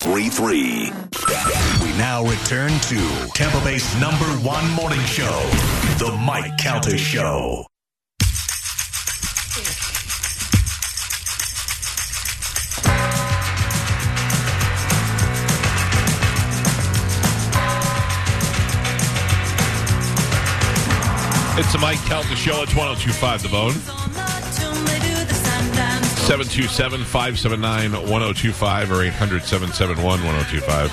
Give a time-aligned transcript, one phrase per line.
[0.00, 0.90] 3 3.
[1.82, 5.40] We now return to Tampa Bay's number one morning show,
[5.98, 7.66] The Mike Calta Show.
[21.58, 22.62] It's the Mike Calta Show.
[22.62, 25.05] It's 1025 The Bone.
[26.26, 30.90] 727 579 1025 or 800 771 1025.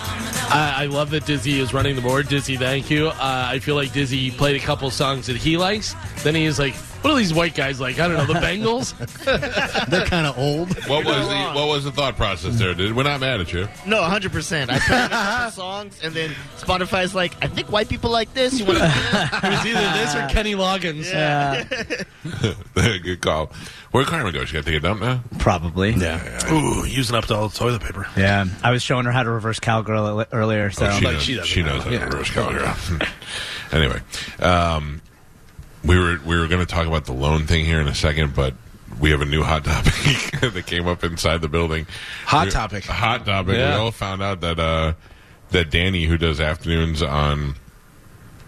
[0.53, 2.27] I, love that Dizzy is running the board.
[2.27, 3.07] Dizzy, thank you.
[3.07, 5.95] Uh, I feel like Dizzy played a couple songs that he likes.
[6.21, 7.99] Then he is like, what are these white guys like?
[7.99, 8.93] I don't know, the Bengals?
[9.89, 10.69] They're kind of old.
[10.87, 12.95] What was the what was the thought process there, dude?
[12.95, 13.67] We're not mad at you.
[13.85, 14.69] No, 100%.
[14.69, 15.11] I tried
[15.47, 18.59] a songs, and then Spotify's like, I think white people like this.
[18.59, 18.85] You want to
[19.43, 21.11] it was either this or Kenny Loggins.
[21.11, 21.63] Yeah.
[22.99, 23.51] Good call.
[23.91, 24.43] Where'd Carmen go?
[24.45, 25.21] She got to take a dump now?
[25.37, 25.91] Probably.
[25.91, 26.51] Yeah.
[26.51, 28.07] Ooh, using up all the toilet paper.
[28.17, 28.45] Yeah.
[28.63, 30.71] I was showing her how to reverse cowgirl earlier.
[30.71, 32.05] So Oh, she Like, knows, she she knows how Yeah.
[32.09, 32.73] to roast cowgirl.
[33.71, 33.99] anyway,
[34.39, 35.01] um,
[35.83, 38.35] we were we were going to talk about the loan thing here in a second,
[38.35, 38.53] but
[38.99, 39.93] we have a new hot topic
[40.53, 41.87] that came up inside the building.
[42.25, 42.85] Hot We- topic.
[42.85, 43.55] Hot topic.
[43.55, 43.75] Yeah.
[43.75, 44.93] We all found out that uh,
[45.49, 47.55] that Danny, who does afternoons on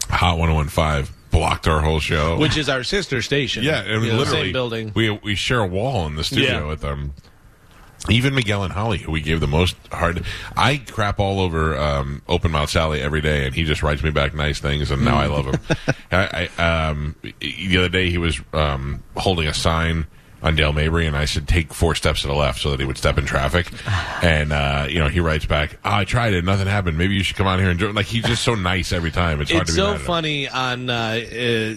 [0.09, 2.38] Hot 1015, blocked our whole show.
[2.38, 3.63] Which is our sister station.
[3.63, 4.91] Yeah, and mean, You literally, Same building.
[4.95, 6.67] We we share a wall in the studio Yeah.
[6.67, 7.13] with them.
[8.09, 10.23] Even Miguel and Holly, who we gave the most hard,
[10.55, 14.11] I crap all over um, Open Mouth Sally every day, and he just writes me
[14.11, 15.59] back nice things, and now I love him.
[16.11, 20.07] I, I, um, the other day, he was um, holding a sign
[20.45, 22.85] on Dale Mabry, and I said, "Take four steps to the left," so that he
[22.85, 23.69] would step in traffic.
[24.22, 26.97] And uh, you know, he writes back, oh, "I tried it, nothing happened.
[26.97, 29.41] Maybe you should come out here and join." Like he's just so nice every time.
[29.41, 31.17] It's hard It's to be so funny on uh, uh,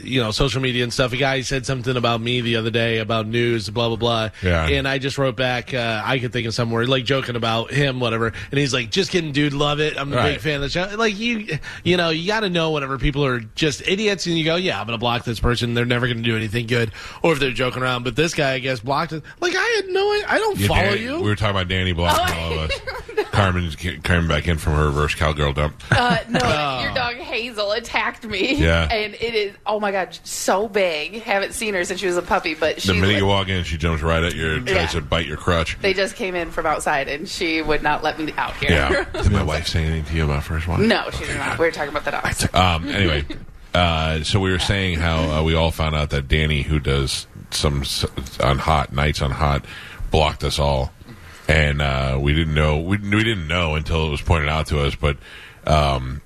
[0.04, 1.12] you know social media and stuff.
[1.12, 4.30] A guy said something about me the other day about news, blah blah blah.
[4.42, 4.66] Yeah.
[4.68, 5.74] And I just wrote back.
[5.74, 8.28] Uh, I could think of some word like joking about him, whatever.
[8.50, 9.52] And he's like, "Just kidding, dude.
[9.52, 9.98] Love it.
[9.98, 10.32] I'm a Right.
[10.34, 13.24] big fan of the show." Like you, you know, you got to know whenever people
[13.24, 15.74] are just idiots, and you go, "Yeah, I'm going to block this person.
[15.74, 16.92] They're never going to do anything good."
[17.22, 19.22] Or if they're joking around, but this guy, I guess, blocked it.
[19.40, 21.16] Like I had no, I don't Yeah, follow Dan- you.
[21.16, 22.80] We were talking about Danny blocking all of us.
[23.30, 25.80] Carmen's ca- coming back in from her reverse cowgirl dump.
[25.92, 26.40] Uh, no,
[26.82, 28.56] your dog Hazel attacked me.
[28.56, 28.88] Yeah.
[28.90, 31.22] And it is, oh my God, so big.
[31.22, 32.88] Haven't seen her since she was a puppy, but she.
[32.88, 35.00] The minute li- you walk in, she jumps right at you and tries Yeah.
[35.00, 35.78] to bite your crutch.
[35.80, 38.70] they just came in from outside and she would not let me out here.
[38.70, 39.04] Yeah.
[39.22, 40.88] Did my wife say anything to you about first one?
[40.88, 41.58] no, she did not.
[41.58, 42.48] We were talking about the dogs.
[42.54, 43.24] Um, anyway,
[43.74, 47.26] uh, so we were saying how uh, we all found out that Danny, who does
[47.50, 47.82] some
[48.40, 49.64] on hot nights on hot,
[50.10, 50.92] blocked us all,
[51.48, 54.80] and uh, we didn't know we, we didn't know until it was pointed out to
[54.80, 54.94] us.
[54.94, 55.16] But
[55.66, 56.20] um,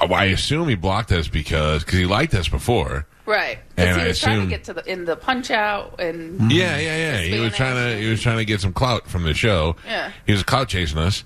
[0.00, 3.06] I assume he blocked us because because he liked us before.
[3.24, 3.58] Right.
[3.76, 6.50] And I he was trying assume- to get to the in the punch out and
[6.50, 7.18] Yeah, yeah, yeah.
[7.20, 9.76] He was trying to he was trying to get some clout from the show.
[9.86, 10.10] Yeah.
[10.26, 11.22] He was clout chasing us,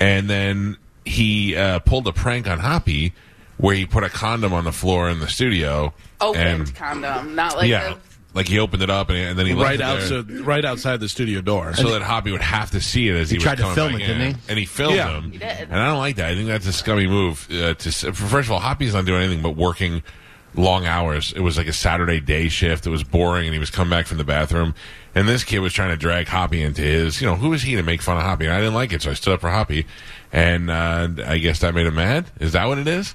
[0.00, 3.12] and then he uh, pulled a prank on Hoppy,
[3.58, 5.94] where he put a condom on the floor in the studio.
[6.20, 7.94] opened and, condom, not like yeah,
[8.36, 10.42] like he opened it up and, and then he left right it out, there so,
[10.44, 11.74] right outside the studio door.
[11.74, 13.74] so that Hoppy would have to see it as he, He tried was to coming
[13.74, 14.40] film back it, didn't he?
[14.50, 15.18] And he filmed Yeah.
[15.20, 15.32] him.
[15.32, 15.68] He did.
[15.70, 16.30] And I don't like that.
[16.30, 17.48] I think that's a scummy move.
[17.50, 20.02] Uh, to s- first of all, Hoppy's not doing anything but working
[20.54, 21.32] long hours.
[21.34, 22.86] It was like a Saturday day shift.
[22.86, 24.74] It was boring, and he was coming back from the bathroom.
[25.14, 27.20] And this kid was trying to drag Hoppy into his.
[27.20, 28.44] You know, who is he to make fun of Hoppy?
[28.46, 29.86] And I didn't like it, so I stood up for Hoppy.
[30.32, 32.26] And uh, I guess that made him mad.
[32.40, 33.14] Is that what it is?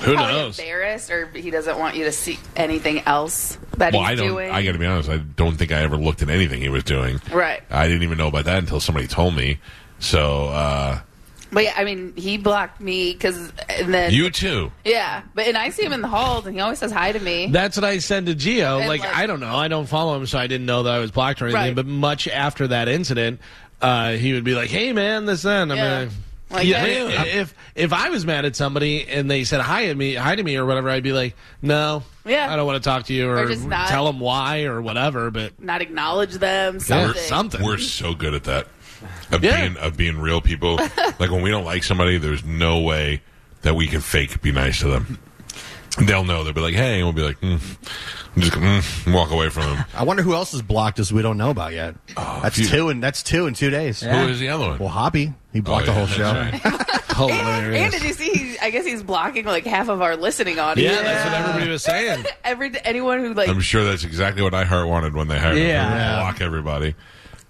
[0.00, 0.58] Who probably knows?
[0.58, 4.28] embarrassed or he doesn't want you to see anything else that Well, he's I don't.
[4.28, 4.50] doing.
[4.50, 5.08] I got to be honest.
[5.10, 7.20] I don't think I ever looked at anything he was doing.
[7.32, 7.62] Right.
[7.70, 9.58] I didn't even know about that until somebody told me.
[9.98, 11.00] So uh,
[11.52, 14.70] But yeah, I mean, he blocked me because, and then you too.
[14.84, 15.22] yeah.
[15.34, 17.48] But and I see him in the halls, and he always says hi to me.
[17.50, 18.78] That's what I said to Gio.
[18.78, 19.54] And, Like, like- I don't know.
[19.54, 21.60] I don't follow him, so I didn't know that I was blocked or anything.
[21.62, 21.74] Right.
[21.74, 23.40] But much after that incident,
[23.82, 25.98] uh, he would be like, "Hey, man, this then." I'm Yeah.
[26.00, 26.08] like,
[26.50, 27.24] Like, yeah, yeah.
[27.24, 30.42] if if I was mad at somebody and they said hi at me, hi to
[30.42, 32.52] me or whatever, I'd be like, "No, Yeah.
[32.52, 34.82] I don't want to talk to you," or, Or just not- tell them why or
[34.82, 35.30] whatever.
[35.30, 36.74] But Not acknowledge them.
[36.74, 37.22] Yeah, Something.
[37.22, 37.62] something.
[37.62, 38.66] We're so good at that.
[39.30, 39.60] Of Yeah.
[39.60, 40.76] being of being real people.
[41.18, 43.22] like when we don't like somebody, there's no way
[43.62, 45.18] that we can fake be nice to them.
[45.98, 46.44] They'll know.
[46.44, 47.60] They'll be like, "Hey," and we'll be like, mm.
[48.38, 49.84] Just mm, walk away from them.
[49.92, 51.96] I wonder who else is blocked us we don't know about yet.
[52.16, 54.00] that's you- two, and that's two in two days.
[54.00, 54.78] Who is the other one?
[54.78, 56.32] Well, Hoppy, he blocked Oh, the whole show.
[56.32, 56.86] that's right.
[57.20, 58.30] And, and did you see?
[58.30, 60.96] He, I guess he's blocking like half of our listening audience.
[60.96, 62.24] Yeah, that's what everybody was saying.
[62.44, 65.66] Every anyone who like I'm sure that's exactly what iHeart wanted when they hired him.
[65.66, 66.20] Yeah.
[66.20, 66.94] Block everybody.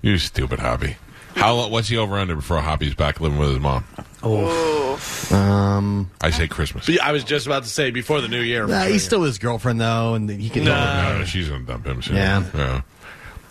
[0.03, 0.97] You stupid Hoppy.
[1.37, 3.85] How what's he over under before Hoppy's back living with his mom?
[4.23, 6.87] Um, I say Christmas.
[6.87, 8.67] But I was just about to say before the new year.
[8.67, 10.65] nah, he's still his girlfriend though, and he can.
[10.65, 12.17] No, no, she's gonna dump him soon.
[12.17, 12.83] Yeah.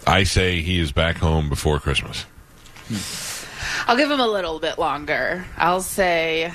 [0.08, 2.26] I say he is back home before Christmas.
[3.88, 5.46] I'll give him a little bit longer.
[5.58, 6.52] I'll say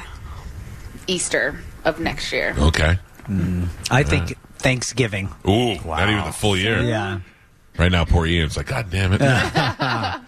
[1.06, 2.54] Easter of next year.
[2.58, 2.98] Okay.
[3.90, 5.28] I think Thanksgiving.
[5.48, 6.82] Ooh, not even the full year.
[6.82, 7.20] Yeah.
[7.78, 9.20] Right now, poor Ian's like, God damn it.
[9.20, 10.20] yeah,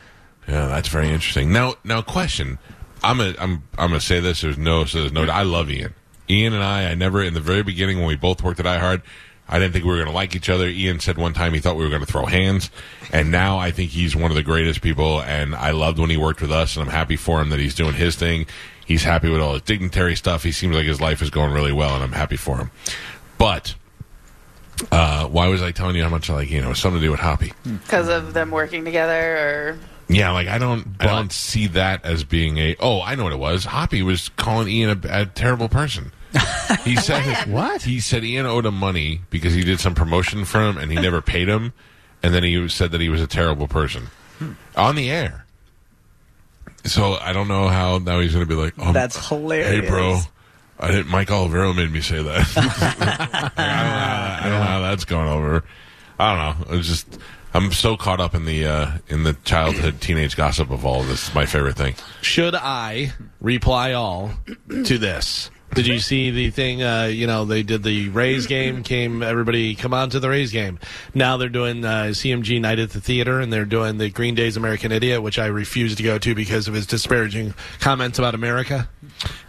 [0.47, 1.53] that's very interesting.
[1.53, 2.59] Now, now, question.
[3.03, 4.41] I'm I'm, I'm gonna say this.
[4.41, 5.25] There's no, so there's no.
[5.25, 5.95] I love Ian.
[6.29, 9.03] Ian and I, I never in the very beginning when we both worked at iHeart,
[9.49, 10.67] I didn't think we were gonna like each other.
[10.67, 12.71] Ian said one time he thought we were gonna throw hands,
[13.13, 15.23] and now I think he's one of the greatest people.
[15.23, 17.75] And I loved when he worked with us, and I'm happy for him that he's
[17.75, 18.47] doing his thing.
[18.85, 20.43] He's happy with all his dignitary stuff.
[20.43, 22.71] He seems like his life is going really well, and I'm happy for him.
[23.39, 23.75] But
[24.93, 26.65] uh, why was I telling you how much I like Ian?
[26.65, 27.53] It was something to do with Hoppy.
[27.65, 29.79] because of them working together or
[30.09, 32.77] Yeah, like I don't, I don't see that as being a.
[32.79, 33.65] Oh, I know what it was.
[33.65, 36.13] Hoppy was calling Ian a, a terrible person.
[36.85, 37.83] He said What?
[37.83, 40.99] He said Ian owed him money because he did some promotion for him and he
[40.99, 41.73] never paid him,
[42.23, 44.09] and then he said that he was a terrible person
[44.39, 44.53] hmm.
[44.77, 45.45] on the air.
[46.85, 49.85] So I don't know how now he's going to be like, oh, That's hilarious.
[49.85, 50.21] Hey, bro.
[50.79, 51.09] I didn't.
[51.09, 52.47] Mike Olivero made me say that.
[53.57, 55.65] I, don't know how, I don't know how that's going over.
[56.19, 56.77] I don't know.
[56.77, 57.19] It's just
[57.57, 61.09] I'm so caught up in the uh, in the childhood teenage gossip of all of
[61.09, 61.27] this.
[61.27, 61.95] It's my favorite thing.
[62.21, 64.33] Should I reply all
[64.69, 65.51] to this?
[65.75, 66.83] Did you see the thing?
[66.83, 68.83] Uh, you know, they did the Rays game.
[68.83, 70.79] Came everybody come on to the Rays game.
[71.15, 74.59] Now they're doing uh, CMG night at the theater, and they're doing the Green Day's
[74.59, 78.87] American Idiot, which I refuse to go to because of his disparaging comments about America.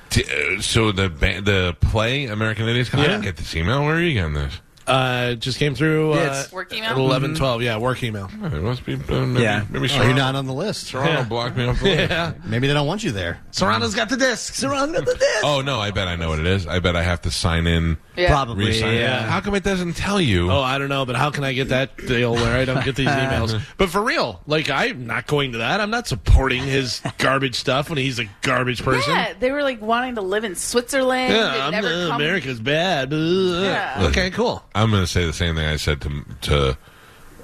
[0.10, 2.94] T- uh, so the ba- the play American Idiots.
[2.94, 3.84] I didn't get this email.
[3.84, 4.62] Where are you getting this?
[4.88, 6.14] Uh, it just came through.
[6.14, 6.52] Uh, Yes.
[6.52, 6.92] Work email?
[6.92, 7.62] At eleven twelve.
[7.62, 8.30] Yeah, work email.
[8.44, 8.94] It must be.
[8.96, 9.66] Uh, maybe, Yeah.
[9.70, 10.88] Maybe Oh, you're Serrano, not on the list.
[10.88, 11.24] Serrano Yeah.
[11.24, 12.10] blocked me off the list.
[12.10, 12.34] Yeah.
[12.46, 13.40] Maybe they don't want you there.
[13.52, 14.54] Serrano's got the disc.
[14.56, 15.44] Serrano's got the disc.
[15.44, 15.80] Oh no!
[15.80, 16.66] I bet I know what it is.
[16.68, 17.98] I bet I have to sign in.
[18.16, 18.30] Yeah.
[18.30, 18.66] Probably.
[18.66, 19.00] Re-sign in.
[19.02, 19.22] Yeah.
[19.30, 20.50] How come it doesn't tell you?
[20.52, 22.96] Oh, I don't know, but how can I get that deal where I don't get
[22.96, 23.62] these emails?
[23.78, 25.82] But for real, like I'm not going to that.
[25.82, 29.14] I'm not supporting his garbage stuff when he's a garbage person.
[29.14, 31.34] Yeah, they were like wanting to live in Switzerland.
[31.34, 33.14] Yeah, They'd I'm, never uh, come- America's bad.
[33.14, 33.20] Ugh.
[33.64, 34.08] Yeah.
[34.10, 34.64] Okay, cool.
[34.82, 36.78] I'm going to say the same thing I said to to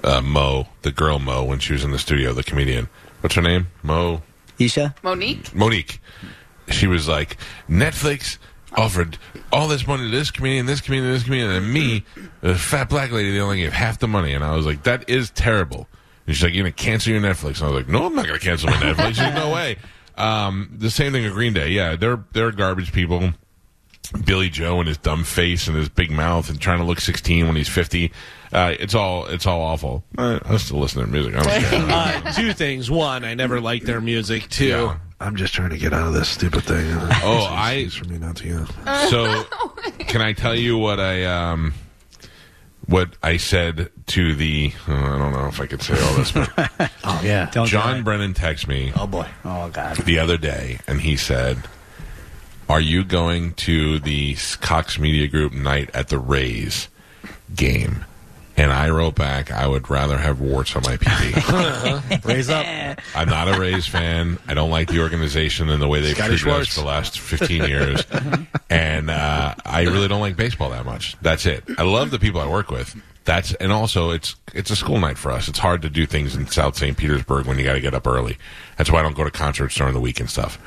[0.04, 2.88] uh, Mo, the girl Mo, when she was in the studio, the comedian.
[3.20, 3.68] What's her name?
[3.82, 4.22] Mo
[4.58, 4.94] Isha?
[5.02, 5.52] Mo'Nique.
[5.54, 5.98] Mo'Nique.
[6.68, 7.36] She was like,
[7.68, 8.38] Netflix
[8.76, 9.18] offered
[9.52, 12.04] all this money to this comedian, this comedian, this comedian, and me,
[12.40, 13.32] the fat black lady.
[13.32, 15.88] They only gave half the money, and I was like, that is terrible.
[16.26, 17.58] And she's like, you're going to cancel your Netflix.
[17.58, 19.08] And I was like, no, I'm not going to cancel my Netflix.
[19.08, 19.76] She's like, no way.
[20.16, 21.70] Um, the same thing with Green Day.
[21.70, 23.32] Yeah, they're they're garbage people.
[24.24, 27.46] Billie Joe and his dumb face and his big mouth and trying to look 16
[27.46, 28.12] when he's 50.
[28.52, 30.04] Uh, it's all it's all awful.
[30.18, 31.34] I, I still listen to their music.
[31.34, 32.26] I don't care.
[32.28, 32.90] Uh, two things.
[32.90, 34.48] One, I never liked their music.
[34.48, 34.98] Two, Yeah.
[35.20, 36.86] I'm just trying to get out of this stupid thing.
[37.22, 38.66] Oh, I for me not to you.
[39.08, 39.44] so
[40.00, 41.72] can I tell you what I um
[42.86, 46.30] what I said to the uh, I don't know if I could say all this,
[46.32, 46.50] but
[47.04, 47.48] Oh yeah.
[47.52, 48.04] Don't John.
[48.04, 49.26] Brennan texted me Oh boy.
[49.44, 49.96] Oh, God.
[49.98, 51.56] the other day and he said,
[52.68, 56.88] "Are you going to the Cox Media Group night at the Rays
[57.54, 58.04] game?"
[58.56, 62.64] And I wrote back, "I would rather have warts on my PP." Raise up.
[63.14, 64.38] I'm not a Rays fan.
[64.46, 67.18] I don't like the organization and the way they've Scotty treated us for the last
[67.18, 68.04] 15 years.
[68.70, 71.16] and uh, I really don't like baseball that much.
[71.20, 71.64] That's it.
[71.78, 72.94] I love the people I work with.
[73.24, 75.48] That's and also it's it's a school night for us.
[75.48, 76.96] It's hard to do things in South St.
[76.96, 78.36] Petersburg when you got to get up early.
[78.76, 80.58] That's why I don't go to concerts during the week and stuff.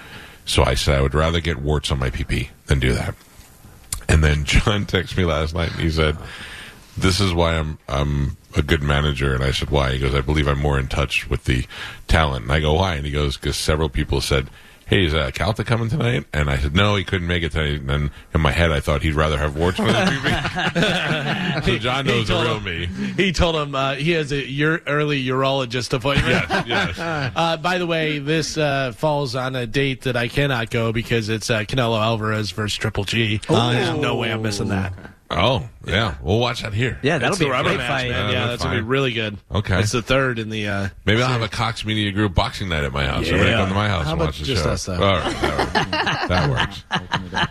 [0.47, 3.13] So I said I would rather get warts on my PP than do that.
[4.09, 6.17] And then John texted me last night and he said,
[6.97, 10.21] "This is why I'm I'm a good manager." And I said, "Why?" He goes, "I
[10.21, 11.67] believe I'm more in touch with the
[12.07, 14.49] talent." And I go, "Why?" And he goes, "Because several people said."
[14.87, 16.25] Hey, is uh, Calta coming tonight?
[16.31, 17.81] And I said, no, he couldn't make it tonight.
[17.81, 21.65] And then in my head, I thought he'd rather have warts on his PP.
[21.65, 22.85] so John knows the real me.
[23.17, 26.45] He told him uh, he has a ur- early urologist appointment.
[26.49, 26.97] Yes, yes.
[27.37, 31.27] Uh, by the way, this uh, falls on a date that I cannot go because
[31.29, 33.41] it's uh, Canelo Alvarez versus Triple G.
[33.49, 34.93] Uh, there's no way I'm missing that.
[35.29, 36.15] Oh, yeah.
[36.21, 36.97] We'll watch that here.
[37.01, 38.09] Yeah, that'll It's be a rubber great match, fight.
[38.09, 38.25] man.
[38.27, 39.37] Yeah, Yeah, that's that's gonna be really good.
[39.53, 39.79] Okay.
[39.79, 40.67] it's the third in the.
[40.67, 43.25] Uh, Maybe I'll have a Cox Media Group boxing night at my house.
[43.27, 43.57] Everybody Yeah.
[43.57, 44.69] come to my house How and watch the just show.
[44.69, 44.93] us, though?
[44.93, 45.35] All right,
[46.29, 47.47] that works.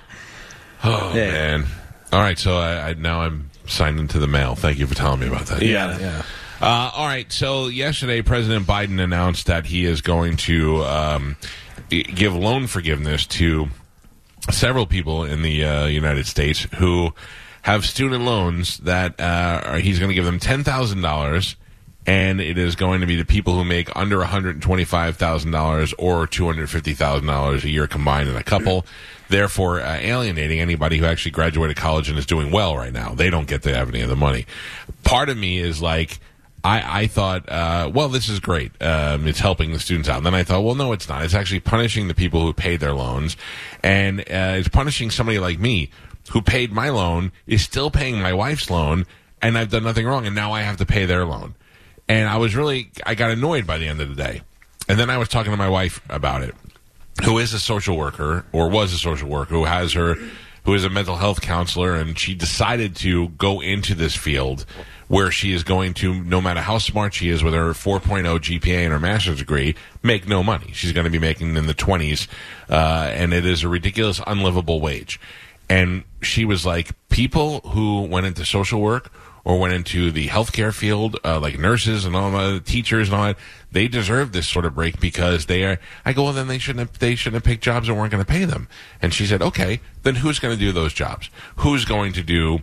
[0.85, 1.31] Oh Yeah.
[1.31, 1.67] man,
[2.13, 4.55] All right, so I, I now I'm signed into the mail.
[4.55, 5.61] Thank you for telling me about that.
[5.63, 6.23] Yeah, yeah.
[6.61, 7.31] Uh, all right.
[7.31, 11.37] So yesterday, President Biden announced that he is going to um,
[11.91, 13.67] give loan forgiveness to
[14.51, 17.13] several people in the uh, United States who
[17.67, 21.57] have student loans that uh, are, he's going to give them ten thousand dollars,
[22.07, 25.51] and it is going to be the people who make under one hundred twenty-five thousand
[25.51, 28.87] dollars or two hundred fifty thousand dollars a year combined in a couple.
[29.29, 33.15] Therefore, uh, alienating anybody who actually graduated college and is doing well right now.
[33.15, 34.47] They don't get to have any of the money.
[35.03, 36.21] Part of me is like.
[36.65, 38.73] I, I thought, uh, well, this is great.
[38.83, 40.17] Um, it's helping the students out.
[40.17, 41.23] And then I thought, well, no, it's not.
[41.23, 43.37] It's actually punishing the people who paid their loans,
[43.85, 45.91] and uh, it's punishing somebody like me
[46.31, 49.07] who paid my loan is still paying my wife's loan,
[49.41, 51.55] and I've done nothing wrong, and now I have to pay their loan.
[52.09, 54.43] And I was really, I got annoyed by the end of the day.
[54.89, 56.55] And then I was talking to my wife about it,
[57.25, 60.15] who is a social worker or was a social worker who has her,
[60.65, 64.65] who is a mental health counselor, and she decided to go into this field
[65.09, 68.85] where she is going to, no matter how smart she is with her 4.0 GPA
[68.85, 70.71] and her master's degree, make no money.
[70.73, 72.27] She's going to be making in the 20s,
[72.69, 75.21] uh, and it is a ridiculous, unlivable wage.
[75.69, 79.13] And she was like, people who went into social work
[79.45, 83.25] or went into the healthcare field, uh, like nurses and all the teachers and all
[83.27, 83.39] that,
[83.71, 85.79] they deserve this sort of break because they are.
[86.05, 88.25] I go, well, then they shouldn't have, they shouldn't have picked jobs that weren't going
[88.25, 88.69] to pay them.
[89.01, 91.31] And she said, okay, then who's going to do those jobs?
[91.57, 92.61] Who's going to do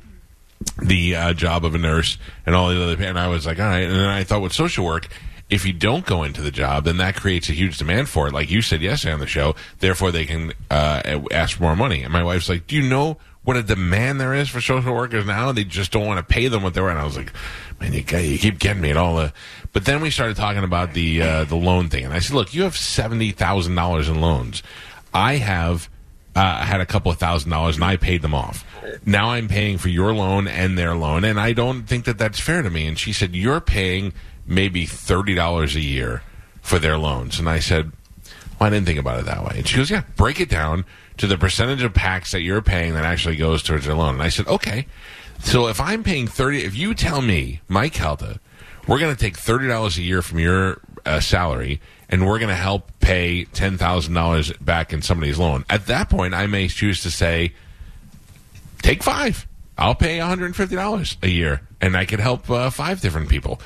[0.81, 3.01] the uh, job of a nurse and all the other?
[3.03, 3.83] And I was like, all right.
[3.83, 5.07] And then I thought with social work.
[5.49, 8.33] If you don't go into the job, then that creates a huge demand for it.
[8.33, 12.01] Like you said yesterday on the show, therefore they can uh, ask for more money.
[12.01, 15.25] And my wife's like, "Do you know what a demand there is for social workers
[15.25, 15.51] now.
[15.51, 16.89] They just don't want to pay them what they were.
[16.89, 17.33] And I was like,
[17.79, 19.17] man, you, you keep getting me at all.
[19.17, 19.33] The,
[19.73, 22.53] but then we started talking about the uh, the loan thing, and I said, look,
[22.53, 24.63] you have seventy thousand dollars in loans.
[25.13, 25.89] I have.
[26.35, 28.65] Uh, I had a couple of thousand dollars and I paid them off.
[29.05, 32.39] Now I'm paying for your loan and their loan, and I don't think that that's
[32.39, 32.87] fair to me.
[32.87, 34.13] And she said, You're paying
[34.45, 36.23] maybe $30 a year
[36.61, 37.39] for their loans.
[37.39, 37.91] And I said,
[38.59, 39.55] well, I didn't think about it that way.
[39.57, 40.85] And she goes, yeah, break it down
[41.17, 44.15] to the percentage of packs that you're paying that actually goes towards their loan.
[44.15, 44.87] And I said, okay.
[45.39, 48.39] So if I'm paying 30, if you tell me, Mike Calta,
[48.87, 52.55] we're going to take $30 a year from your uh, salary and we're going to
[52.55, 55.65] help pay $10,000 back in somebody's loan.
[55.69, 57.53] At that point, I may choose to say,
[58.81, 59.47] take five.
[59.77, 63.59] I'll pay $150 a year and I could help uh, five different people.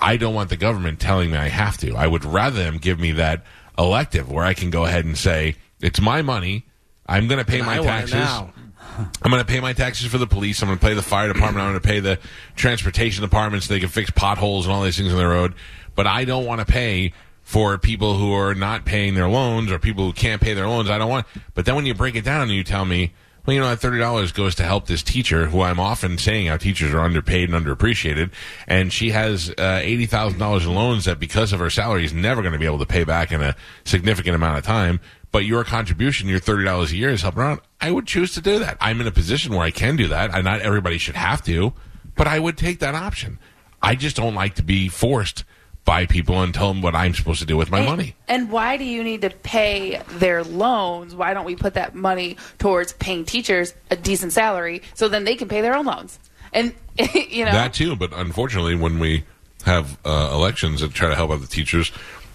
[0.00, 1.94] I don't want the government telling me I have to.
[1.94, 3.44] I would rather them give me that
[3.78, 6.64] elective where I can go ahead and say, it's my money.
[7.06, 8.18] I'm going to pay And my taxes.
[9.22, 10.62] I'm going to pay my taxes for the police.
[10.62, 11.64] I'm going to pay the fire department.
[11.64, 12.18] I'm going to pay the
[12.54, 15.54] transportation department so they can fix potholes and all these things on the road.
[15.94, 17.12] But I don't want to pay
[17.42, 20.90] for people who are not paying their loans or people who can't pay their loans.
[20.90, 21.26] I don't want.
[21.54, 23.12] But then when you break it down and you tell me,
[23.46, 26.48] well, you know, that thirty dollars goes to help this teacher, who I'm often saying
[26.48, 28.32] how teachers are underpaid and underappreciated,
[28.66, 32.12] and she has uh, eighty thousand dollars in loans that because of her salary is
[32.12, 35.00] never going to be able to pay back in a significant amount of time.
[35.30, 37.64] But your contribution, your thirty dollars a year, is helping her out.
[37.80, 38.78] I would choose to do that.
[38.80, 41.72] I'm in a position where I can do that, and not everybody should have to,
[42.16, 43.38] but I would take that option.
[43.82, 45.44] I just don't like to be forced
[45.86, 48.14] by people and tell them what I'm supposed to do with my And- money.
[48.28, 51.14] And why do you need to pay their loans?
[51.14, 55.36] Why don't we put that money towards paying teachers a decent salary so then they
[55.36, 56.18] can pay their own loans?
[56.52, 59.24] And you know, That too, but unfortunately, when we
[59.64, 61.90] have uh, elections and try to help out the teachers,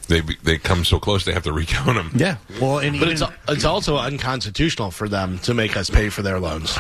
[0.08, 2.12] they they come so close they have to recount them.
[2.16, 2.38] Yeah.
[2.62, 6.22] Well, and But even, it's it's also unconstitutional for them to make us pay for
[6.22, 6.76] their loans.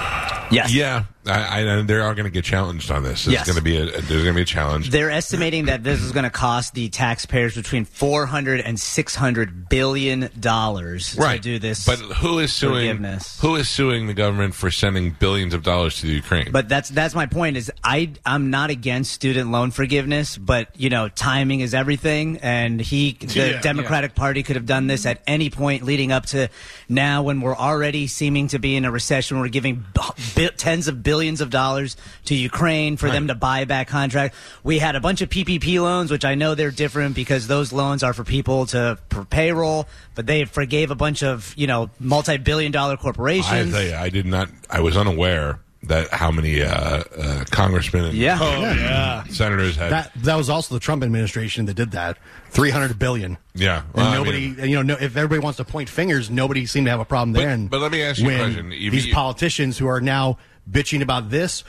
[0.51, 0.74] Yes.
[0.74, 3.24] Yeah, I, I, they are going to get challenged on this.
[3.24, 3.46] There's Yes.
[3.48, 4.90] going to be a there's going to be a challenge.
[4.90, 10.30] They're estimating that this is going to cost the taxpayers between 400 and 600 billion
[10.40, 11.86] dollars to do this.
[11.86, 12.74] but who is suing?
[12.88, 13.40] forgiveness.
[13.42, 16.51] Who is suing the government for sending billions of dollars to the Ukraine?
[16.51, 17.56] But that's that's my point.
[17.56, 22.82] Is I I'm not against student loan forgiveness, but you know timing is everything, and
[22.82, 26.50] he the Yeah, Democratic Party could have done this at any point leading up to
[26.90, 29.40] now, when we're already seeming to be in a recession.
[29.40, 33.88] We're giving bi- tens of billions of dollars to Ukraine for them to buy back
[33.88, 34.36] contract.
[34.63, 38.04] We had a bunch of PPP loans, which I know they're different because those loans
[38.04, 42.38] are for people to for payroll, but they forgave a bunch of you know multi
[42.38, 43.74] billion dollar corporations.
[43.74, 44.50] you, I did not.
[44.70, 46.70] I was unaware that how many uh,
[47.18, 48.38] uh, congressmen and Yeah.
[48.40, 49.24] Oh yeah.
[49.26, 49.92] senators had.
[49.92, 52.18] that that was also the Trump administration that did that.
[52.52, 53.38] Three hundred billion.
[53.56, 56.30] yeah, And well, I nobody, mean- you know, no, if everybody wants to point fingers,
[56.30, 57.48] nobody seemed to have a problem there.
[57.48, 58.72] But- and but let me ask you a when question.
[58.74, 60.38] If These you- politicians who are now
[60.70, 61.64] bitching about this,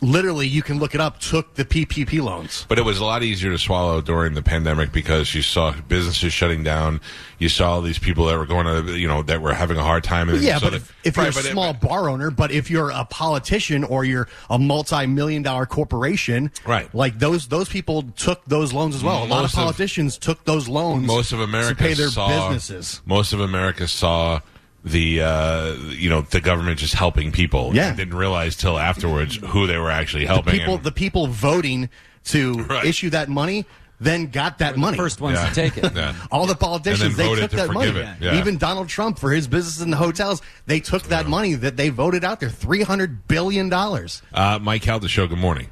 [0.00, 2.64] literally, you can look it up, took the PPP loans.
[2.68, 6.32] But it was a lot easier to swallow during the pandemic because you saw businesses
[6.32, 7.00] shutting down.
[7.38, 9.82] You saw all these people that were going to, you know, that were having a
[9.82, 10.28] hard time.
[10.28, 12.70] And Yeah, but if, if Right, you're a but it- small bar owner, but if
[12.70, 16.92] you're a politician or you're a multi-million dollar corporation, Right.
[16.94, 19.18] Like those those people took those loans as well.
[19.18, 21.06] A lot of Most of- politicians took those loans.
[21.06, 23.00] most of America to pay their saw, businesses.
[23.06, 24.40] Most of America saw
[24.88, 27.74] the uh, you know the government just helping people.
[27.74, 27.88] Yeah.
[27.88, 30.52] and didn't realize till afterwards who they were actually helping.
[30.54, 31.88] The People, and- the people voting
[32.24, 32.84] to Right.
[32.84, 33.64] issue that money,
[34.00, 34.96] then got that money.
[34.96, 35.48] First ones Yeah.
[35.48, 35.92] to take it.
[35.96, 36.14] Yeah.
[36.30, 37.92] All the And politicians, they took to that money.
[38.20, 38.38] Yeah.
[38.38, 41.88] Even Donald Trump for his businesses and the hotels, they took that money that they
[41.88, 44.22] voted out there, three hundred billion dollars.
[44.34, 45.26] uh, Mike Calta show.
[45.26, 45.68] Good morning.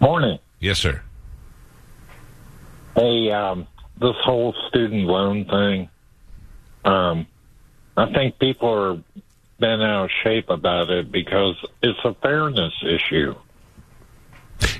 [0.00, 0.38] Morning.
[0.60, 1.02] Yes, sir.
[2.96, 3.66] Hey, um,
[4.00, 5.88] this whole student loan thing,
[6.84, 7.26] um,
[7.96, 8.94] I think people are
[9.58, 13.34] bent out of shape about it because it's a fairness issue.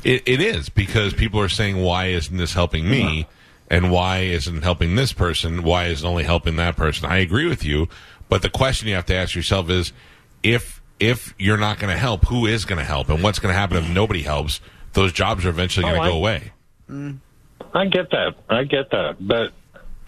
[0.04, 3.26] It, it is because people are saying, "Why isn't this helping me?"
[3.68, 5.62] And why isn't it helping this person?
[5.62, 7.06] Why is it only helping that person?
[7.10, 7.88] I agree with you,
[8.28, 9.92] but the question you have to ask yourself is,
[10.42, 13.52] if if you're not going to help, who is going to help, and what's going
[13.52, 14.60] to happen if nobody helps?
[14.92, 16.52] Those jobs are eventually going to Oh, go away.
[16.88, 17.18] Mm.
[17.74, 18.34] I get that.
[18.50, 19.16] I get that.
[19.18, 19.52] But,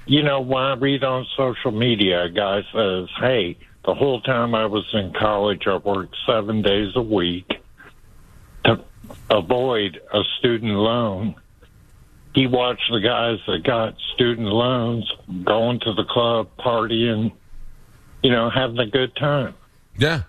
[0.06, 4.54] you know, when I read on social media, a guy says, hey, the whole time
[4.54, 7.50] I was in college, I worked seven days a week
[8.64, 8.82] to
[9.30, 11.34] avoid a student loan.
[12.34, 15.10] He watched the guys that got student loans
[15.44, 17.32] going to the club, partying,
[18.22, 19.54] you know, having a good time.
[19.96, 20.22] Yeah,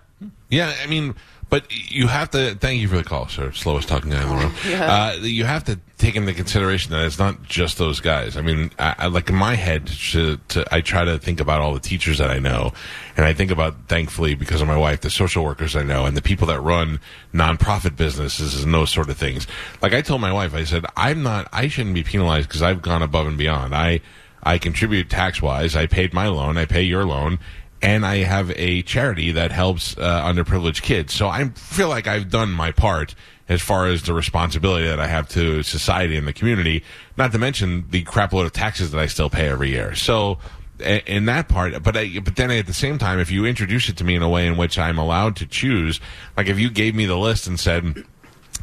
[0.48, 0.74] yeah.
[0.82, 1.14] I mean,
[1.48, 2.56] but you have to.
[2.56, 3.52] Thank you for the call, sir.
[3.52, 4.52] Slowest talking guy in the room.
[4.86, 8.36] Uh, you have to take into consideration that it's not just those guys.
[8.36, 11.60] I mean, I, I like in my head, to, to, I try to think about
[11.60, 12.72] all the teachers that I know,
[13.16, 16.16] and I think about, thankfully, because of my wife, the social workers I know, and
[16.16, 17.00] the people that run
[17.32, 19.46] nonprofit businesses and those sort of things.
[19.82, 21.48] Like I told my wife, I said, I'm not.
[21.52, 23.74] I shouldn't be penalized because I've gone above and beyond.
[23.74, 24.00] I
[24.42, 25.74] I contribute tax wise.
[25.74, 26.56] I paid my loan.
[26.56, 27.38] I pay your loan
[27.82, 31.12] and I have a charity that helps uh, underprivileged kids.
[31.12, 33.14] So I feel like I've done my part
[33.48, 36.82] as far as the responsibility that I have to society and the community.
[37.16, 39.94] Not to mention the crap load of taxes that I still pay every year.
[39.94, 40.38] So
[40.80, 43.96] in that part, but I, but then at the same time, if you introduce it
[43.98, 46.00] to me in a way in which I'm allowed to choose,
[46.36, 48.04] like if you gave me the list and said,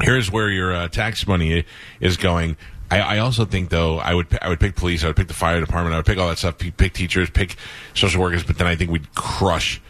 [0.01, 1.65] here's where your uh, tax money
[1.99, 2.57] is going.
[2.91, 5.33] I, I also think though I would I would pick police, I would pick the
[5.33, 7.55] fire department, I would pick all that stuff, pick, teachers, pick
[7.93, 9.81] social workers, but then I think we'd crush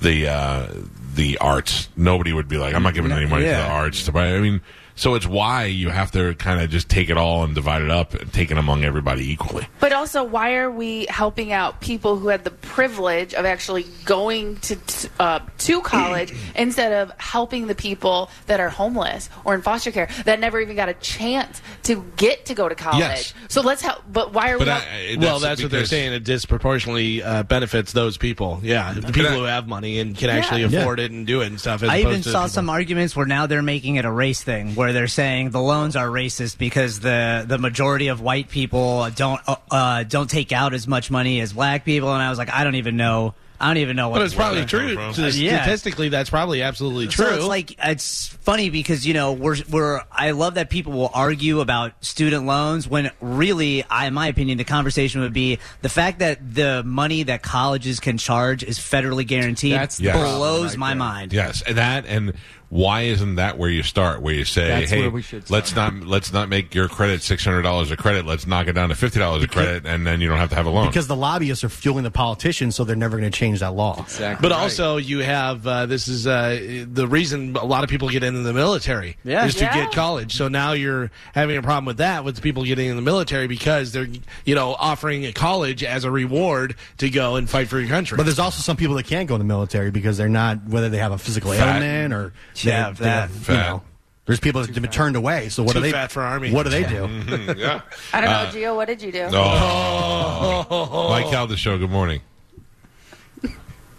[0.00, 0.66] the uh,
[1.14, 1.88] the arts.
[1.96, 4.34] Nobody would be like, I'm not giving any money to the arts to buy.
[4.34, 4.60] I mean,
[5.00, 7.90] so it's why you have to kind of just take it all and divide it
[7.90, 9.66] up and take it among everybody equally.
[9.80, 14.56] But also, why are we helping out people who had the privilege of actually going
[14.58, 14.76] to
[15.18, 20.08] uh, to college instead of helping the people that are homeless or in foster care
[20.26, 22.98] that never even got a chance to get to go to college?
[23.00, 23.34] Yes.
[23.48, 24.02] So let's help.
[24.12, 24.70] But why are But we?
[24.72, 26.12] I, help- well, that's what they're saying.
[26.12, 28.60] It disproportionately uh, benefits those people.
[28.62, 30.80] Yeah, the people I- who have money and can actually Yeah.
[30.80, 31.82] afford it and do it and stuff.
[31.82, 34.42] As I even to saw people- some arguments where now they're making it a race
[34.42, 39.08] thing, where they're saying the loans are racist because the the majority of white people
[39.14, 42.38] don't uh, uh, don't take out as much money as black people, and I was
[42.38, 43.34] like, I don't even know.
[43.62, 44.20] I don't even know what.
[44.20, 44.94] But it's probably true.
[44.96, 45.26] come So?
[45.26, 45.60] Yeah.
[45.64, 47.26] Statistically, that's probably absolutely true.
[47.26, 51.10] So it's like it's funny because you know we're we're I love that people will
[51.12, 55.90] argue about student loans when really, I, in my opinion, the conversation would be the
[55.90, 60.16] fact that the money that colleges can charge is federally guaranteed That's the Yes.
[60.16, 60.96] blows right my there.
[60.96, 61.32] mind.
[61.34, 62.32] Yes, and that and
[62.70, 64.22] why isn't that where you start?
[64.22, 67.44] Where you say, That's "Hey, we should let's not let's not make your credit six
[67.44, 68.24] hundred dollars a credit.
[68.26, 70.54] Let's knock it down to fifty dollars a credit, and then you don't have to
[70.54, 73.36] have a loan." Because the lobbyists are fueling the politicians, so they're never going to
[73.36, 74.00] change that law.
[74.00, 74.62] Exactly But right.
[74.62, 78.40] also, you have uh, this is uh, the reason a lot of people get into
[78.40, 79.44] the military Yeah.
[79.46, 79.74] is to Yeah.
[79.74, 80.34] get college.
[80.36, 83.90] So now you're having a problem with that with people getting in the military because
[83.92, 84.08] they're
[84.44, 88.16] you know offering a college as a reward to go and fight for your country.
[88.16, 90.88] But there's also some people that can't go in the military because they're not, whether
[90.88, 91.82] they have a physical Fat.
[91.82, 92.32] ailment or
[92.64, 93.30] Yeah, they, fat.
[93.30, 93.82] they, you know,
[94.26, 95.48] there's people that have been turned away.
[95.48, 95.92] So what Too do they?
[95.92, 96.52] fat for army.
[96.52, 97.06] What do they do?
[97.08, 97.80] Mhm, yeah.
[98.12, 98.76] I don't know, Uh, Gio.
[98.76, 99.28] What did you do?
[99.32, 101.08] Oh.
[101.10, 101.78] Mike Calta show.
[101.78, 102.20] Good morning.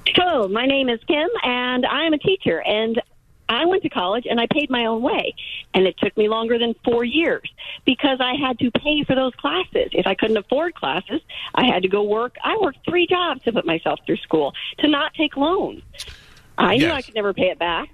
[0.08, 2.62] Hello, my name is Kim, and I'm a teacher.
[2.62, 3.02] And
[3.48, 5.34] I went to college, and I paid my own way,
[5.74, 7.50] and it took me longer than four years
[7.86, 9.90] because I had to pay for those classes.
[9.94, 11.22] If I couldn't afford classes,
[11.56, 12.36] I had to go work.
[12.44, 15.82] I worked three jobs to put myself through school to not take loans.
[16.58, 17.90] I knew I could never pay it back,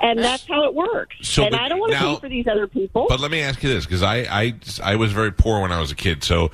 [0.00, 1.16] and that's how it works.
[1.22, 3.06] So, and I don't want to pay for these other people.
[3.08, 5.80] But let me ask you this, because I, I I was very poor when I
[5.80, 6.22] was a kid.
[6.24, 6.50] So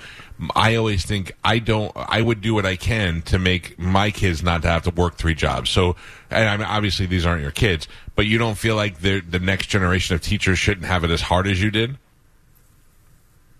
[0.54, 1.92] I always think I don't.
[1.94, 5.16] I would do what I can to make my kids not to have to work
[5.16, 5.70] three jobs.
[5.70, 5.96] So,
[6.30, 9.40] and I mean, obviously these aren't your kids, but you don't feel like the the
[9.40, 11.98] next generation of teachers shouldn't have it as hard as you did.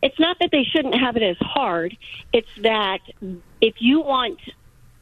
[0.02, 1.96] It's not that they shouldn't have it as hard.
[2.32, 2.98] It's that
[3.62, 4.38] if you want,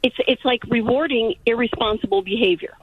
[0.02, 2.74] it's it's like rewarding irresponsible behavior.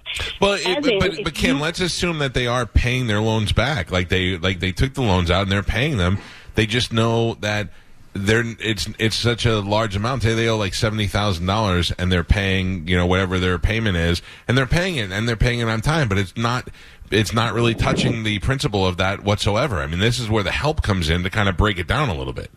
[0.42, 3.08] Well, it, but, in, but, if but Kim, you- let's assume that they are paying
[3.08, 3.92] their loans back.
[3.92, 6.18] Like they like they took the loans out and they're paying them.
[6.56, 7.70] They just know that
[8.14, 10.24] they're it's it's such a large amount.
[10.24, 13.98] Say they owe like seventy thousand dollars and they're paying you know whatever their payment
[13.98, 16.08] is, and they're paying it and they're paying it on time.
[16.08, 16.70] But it's not
[17.12, 19.80] it's not really touching the principle of that whatsoever.
[19.80, 22.10] I mean, this is where the help comes in to kind of break it down
[22.10, 22.52] a little bit.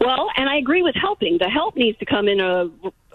[0.00, 1.38] Well, and I agree with helping.
[1.38, 2.70] The help needs to come in a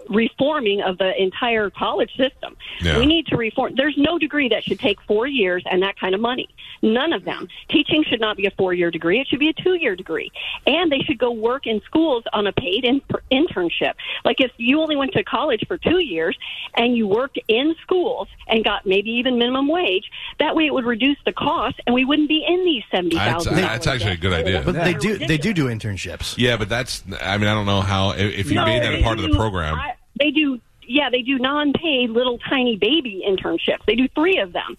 [0.08, 2.56] reforming of the entire college system.
[2.80, 2.98] Yeah.
[2.98, 3.74] We need to reform.
[3.76, 6.48] There's no degree that should take four years and that kind of money.
[6.82, 7.48] None of them.
[7.68, 9.20] Teaching should not be a four year degree.
[9.20, 10.30] It should be a two year degree.
[10.66, 13.00] And they should go work in schools on a paid in-
[13.32, 13.94] internship.
[14.24, 16.36] Like if you only went to college for two years
[16.74, 20.84] and you worked in schools and got maybe even minimum wage, that way it would
[20.84, 24.32] reduce the cost and we wouldn't be in these seventy That's, that's actually a good
[24.32, 24.62] idea.
[24.64, 26.36] But they do they do do internships.
[26.38, 28.94] Yeah, but that's I mean I don't know how if if you No, made that
[28.94, 29.74] a part of the do- program.
[29.76, 33.84] I- they do, yeah, they do non-paid little tiny baby internships.
[33.86, 34.76] They do three of them.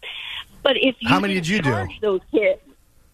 [0.63, 1.88] But if you How many didn't you do?
[2.02, 2.62] Those kids.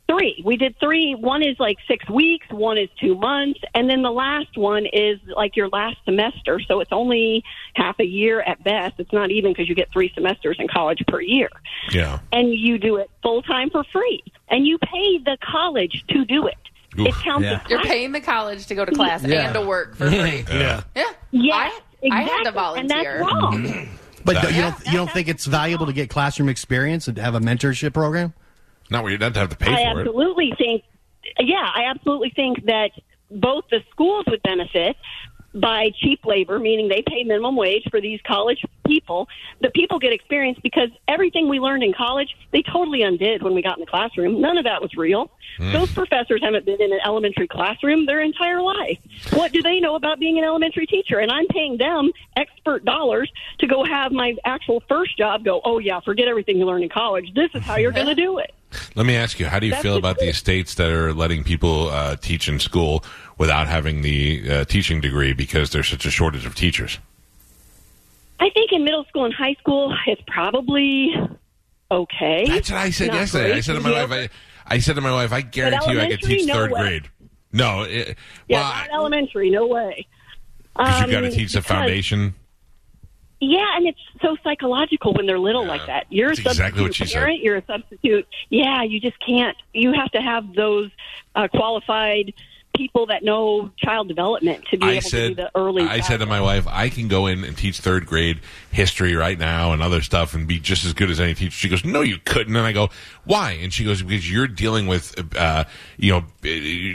[0.07, 0.39] Three.
[0.45, 1.15] We did three.
[1.15, 2.45] One is like six weeks.
[2.51, 6.59] One is two months, and then the last one is like your last semester.
[6.67, 8.99] So it's only half a year at best.
[8.99, 11.49] It's not even because you get three semesters in college per year,
[11.91, 12.19] yeah.
[12.31, 16.45] and you do it full time for free, and you pay the college to do
[16.45, 16.53] it.
[16.99, 17.07] Oof.
[17.07, 17.61] It counts Yeah.
[17.63, 19.45] as You're paying the college to go to class Yeah.
[19.45, 20.45] and to work for free.
[20.51, 20.83] Yeah.
[20.95, 21.11] yeah.
[21.31, 22.79] Yes, I, I had to exactly, volunteer.
[22.79, 23.89] and that's wrong.
[24.25, 27.21] But That- you don't you don't think it's valuable to get classroom experience and to
[27.21, 28.33] have a mentorship program?
[28.89, 29.85] Not where you don't have to pay I for it.
[29.85, 30.83] I absolutely think,
[31.39, 32.91] yeah, I absolutely think that
[33.31, 34.95] both the schools would benefit
[35.55, 39.27] by cheap labor, meaning they pay minimum wage for these college people.
[39.61, 43.61] The people get experience because everything we learned in college, they totally undid when we
[43.61, 44.41] got in the classroom.
[44.41, 45.31] None of that was real.
[45.57, 45.71] Hmm.
[45.71, 48.99] Those professors haven't been in an elementary classroom their entire life.
[49.31, 51.19] What do they know about being an elementary teacher?
[51.19, 55.79] And I'm paying them expert dollars to go have my actual first job go, oh,
[55.79, 57.33] yeah, forget everything you learned in college.
[57.33, 58.53] This is how you're going to do it.
[58.95, 61.43] Let me ask you, how do you That's feel about the states that are letting
[61.43, 63.03] people uh, teach in school
[63.37, 66.99] without having the uh, teaching degree because there's such a shortage of teachers?
[68.39, 71.13] I think in middle school and high school, it's probably
[71.91, 72.45] okay.
[72.47, 73.53] That's what I said Not yesterday.
[73.53, 74.11] I said to my wife.
[74.11, 74.29] I,
[74.75, 76.81] I said to my wife, I guarantee you I could teach no third way.
[76.81, 77.09] grade.
[77.53, 80.07] No, it, yeah, well, not elementary, no way.
[80.75, 82.35] because Um, you got to teach the foundation.
[83.51, 86.05] Yeah, and it's so psychological when they're little like that.
[86.09, 87.19] You're a That's exactly what substitute she said.
[87.19, 87.39] parent.
[87.41, 88.27] You're a substitute.
[88.49, 89.55] Yeah, you just can't.
[89.73, 90.89] You have to have those
[91.35, 92.33] uh, qualified
[92.75, 95.83] people that know child development to be I able to do said, the early.
[95.83, 98.39] I said to my wife, I can go in and teach third grade
[98.71, 101.51] history right now and other stuff and be just as good as any teacher.
[101.51, 102.55] She goes, No, you couldn't.
[102.55, 102.89] And I go,
[103.25, 103.51] Why?
[103.51, 105.65] And she goes, Because you're dealing with, uh,
[105.97, 106.25] you know,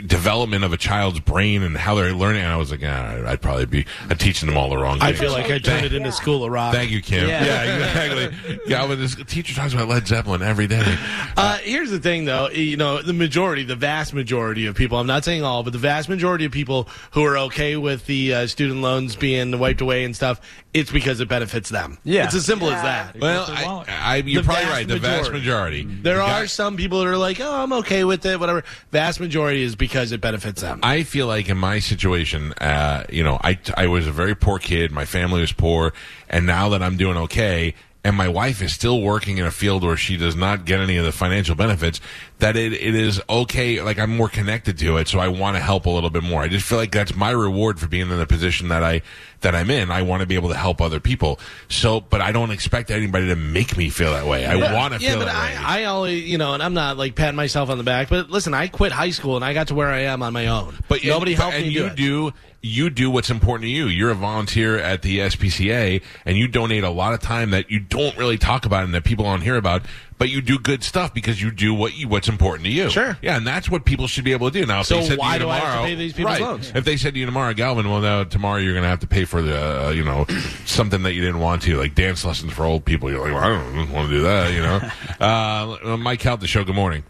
[0.05, 2.43] development of a child's brain and how they're learning.
[2.43, 4.99] And I was like, ah, I'd probably be uh, teaching them all the wrong.
[4.99, 5.03] Things.
[5.03, 6.73] I things." feel like I turned it into School of Rock.
[6.73, 7.27] Thank you, Kim.
[7.27, 7.43] Yeah.
[7.43, 8.59] Yeah, exactly.
[8.67, 10.97] yeah, but this teacher talks about Led Zeppelin every day.
[11.37, 12.49] Uh, here's the thing, though.
[12.49, 15.77] You know, the majority, the vast majority of people, I'm not saying all, but the
[15.77, 20.03] vast majority of people who are okay with the uh, student loans being wiped away
[20.03, 20.39] and stuff,
[20.73, 21.97] it's because it benefits them.
[22.03, 22.25] Yeah.
[22.25, 23.19] It's as simple as that.
[23.19, 23.85] Well, I.
[23.87, 24.87] I, you're The probably right.
[24.87, 25.83] The vast majority.
[25.83, 26.01] majority.
[26.03, 28.63] There The are guy- some people that are like, oh, I'm okay with it, whatever.
[28.91, 30.79] Vast majority is because it benefits them.
[30.83, 34.59] I feel like in my situation, uh, you know, I, I was a very poor
[34.59, 34.91] kid.
[34.91, 35.93] My family was poor.
[36.29, 39.83] And now that I'm doing okay, and my wife is still working in a field
[39.83, 42.01] where she does not get any of the financial benefits,
[42.39, 43.79] that it, it is okay.
[43.81, 45.07] Like I'm more connected to it.
[45.07, 46.41] So I want to help a little bit more.
[46.41, 49.03] I just feel like that's my reward for being in the position that I,
[49.41, 49.91] that I'm in.
[49.91, 51.39] I want to be able to help other people.
[51.69, 54.45] So, but I don't expect anybody to make me feel that way.
[54.47, 55.57] I want to yeah, feel but that way.
[55.57, 58.31] I, I always, you know, and I'm not like patting myself on the back, but
[58.31, 60.75] listen, I quit high school and I got to where I am on my own.
[60.87, 61.95] But nobody but- helped and me you do it.
[61.95, 63.87] do you do what's important to you.
[63.87, 67.79] You're a volunteer at the SPCA, and you donate a lot of time that you
[67.79, 69.81] don't really talk about and that people don't hear about.
[70.19, 72.91] But you do good stuff because you do what you, what's important to you.
[72.91, 73.17] Sure.
[73.23, 74.67] yeah, and that's what people should be able to do.
[74.67, 76.13] Now, if So they said why to you do I have to tomorrow, pay these
[76.13, 76.41] people's right?
[76.41, 76.71] loans?
[76.75, 79.07] If they said to you tomorrow, Galvin, well, now tomorrow you're going to have to
[79.07, 80.27] pay for the, uh, you know,
[80.65, 83.09] something that you didn't want to, like dance lessons for old people.
[83.09, 84.79] You're like, well, I don't want to do that, you know.
[85.93, 86.63] uh, Mike Held, the show.
[86.63, 87.03] Good morning.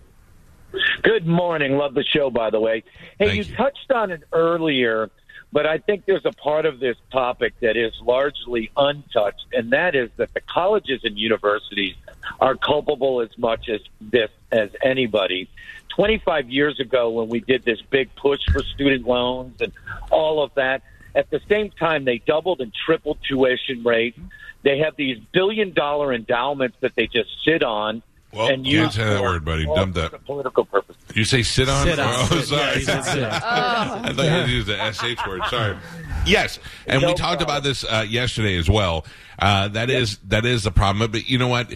[1.03, 1.73] Good morning.
[1.73, 2.83] Love the show, by the way.
[3.19, 3.55] Hey, Thank you, you.
[3.57, 5.09] touched on it earlier
[5.53, 9.95] But I think there's a part of this topic that is largely untouched, and that
[9.95, 11.95] is that the colleges and universities
[12.39, 15.49] are culpable as much as this as anybody.
[15.95, 19.73] 25 years ago, when we did this big push for student loans and
[20.09, 20.83] all of that,
[21.13, 24.17] at the same time, they doubled and tripled tuition rates.
[24.63, 28.01] They have these billion dollar endowments that they just sit on
[28.34, 29.65] Well, and you use didn't say that word, buddy.
[29.65, 30.26] all Dump that.
[30.26, 31.02] political purposes.
[31.13, 31.86] You say sit on?
[31.86, 32.08] Sit on.
[32.32, 32.62] Oh, sorry.
[32.62, 33.24] Yeah, he said sit.
[33.34, 35.41] I thought you used the sh word.
[35.50, 35.78] Sorry.
[36.26, 37.44] Yes, and we talked problem.
[37.44, 39.06] about this uh, yesterday as well.
[39.39, 41.12] Uh, that is that is the problem.
[41.12, 41.76] But you know what?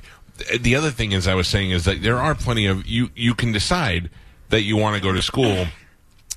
[0.60, 3.10] The other thing is, I was saying is that there are plenty of you.
[3.16, 4.10] You can decide
[4.50, 5.66] that you want to go to school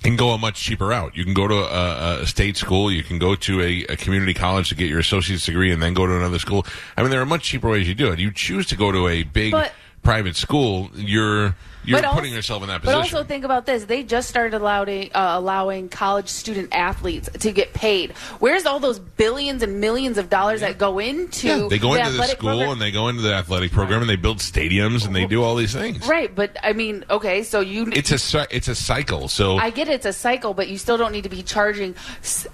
[0.04, 1.16] and go a much cheaper route.
[1.16, 2.90] You can go to a, a state school.
[2.90, 5.94] You can go to a, a community college to get your associate's degree, and then
[5.94, 6.64] go to another school.
[6.96, 8.18] I mean, there are much cheaper ways you do it.
[8.18, 9.72] You choose to go to a big But-
[10.08, 10.88] private school.
[10.94, 13.00] You're you're But putting also- yourself in that position.
[13.00, 17.52] But also think about this: they just started allowing uh, allowing college student athletes to
[17.52, 18.12] get paid.
[18.40, 21.48] Where's all those billions and millions of dollars that go into?
[21.48, 22.70] Yeah, they go the into the school program?
[22.72, 25.54] and they go into the athletic program and they build stadiums and they do all
[25.56, 26.06] these things.
[26.06, 26.34] right?
[26.34, 29.28] But I mean, okay, so you It's a it's a cycle.
[29.28, 31.94] So I get it's a cycle, but you still don't need to be charging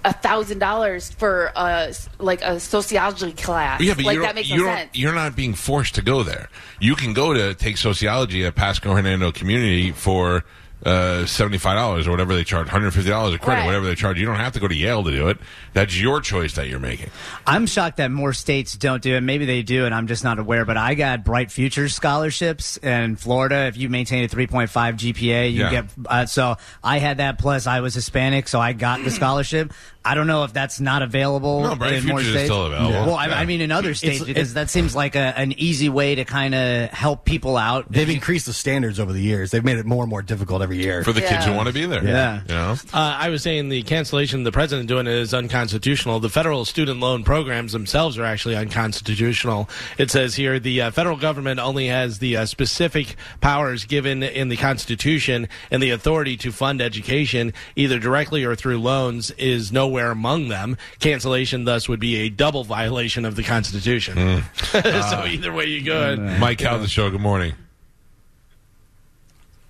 [0.03, 3.81] a thousand dollars for a like a sociology class.
[3.81, 4.89] yeah, but like that makes you no don't, sense.
[4.93, 6.49] you're not being forced to go there.
[6.79, 10.43] You can go to take sociology at Pasco Hernando Community for
[10.83, 13.65] uh, seventy five dollars or whatever they charge, hundred fifty dollars a credit, Right.
[13.65, 14.19] whatever they charge.
[14.19, 15.37] You don't have to go to Yale to do it.
[15.73, 17.09] That's your choice that you're making.
[17.47, 19.21] I'm shocked that more states don't do it.
[19.21, 20.63] Maybe they do, and I'm just not aware.
[20.65, 23.65] But I got Bright Futures scholarships in Florida.
[23.67, 25.69] If you maintain a 3.5 GPA, you Yeah.
[25.71, 25.85] get.
[26.05, 27.37] Uh, so I had that.
[27.39, 29.73] Plus, I was Hispanic, so I got the scholarship.
[30.07, 32.45] I don't know if that's not available No, Bright in more Futures is states.
[32.45, 33.07] still available.
[33.07, 33.39] Well, I, Yeah.
[33.39, 36.25] I mean, in other states, It's- because that seems like a, an easy way to
[36.25, 37.91] kind of help people out.
[37.91, 39.49] They've increased the standards over the years.
[39.49, 41.03] They've made it more and more difficult every year.
[41.03, 42.03] For the kids who want to be there.
[42.03, 42.41] Yeah.
[42.47, 42.71] You know?
[42.93, 46.19] Uh, I was saying the cancellation, the president doing it is unconstitutional.
[46.19, 49.69] The federal student loan programs themselves are actually unconstitutional.
[49.99, 54.49] It says here the uh, federal government only has the uh, specific powers given in
[54.49, 60.09] the Constitution, and the authority to fund education, either directly or through loans, is nowhere
[60.09, 60.77] among them.
[60.99, 64.43] Cancellation, thus, would be a double violation of the Constitution.
[64.71, 66.39] so either way you go, it.
[66.39, 67.09] Mike Cal, the show.
[67.11, 67.53] Good morning.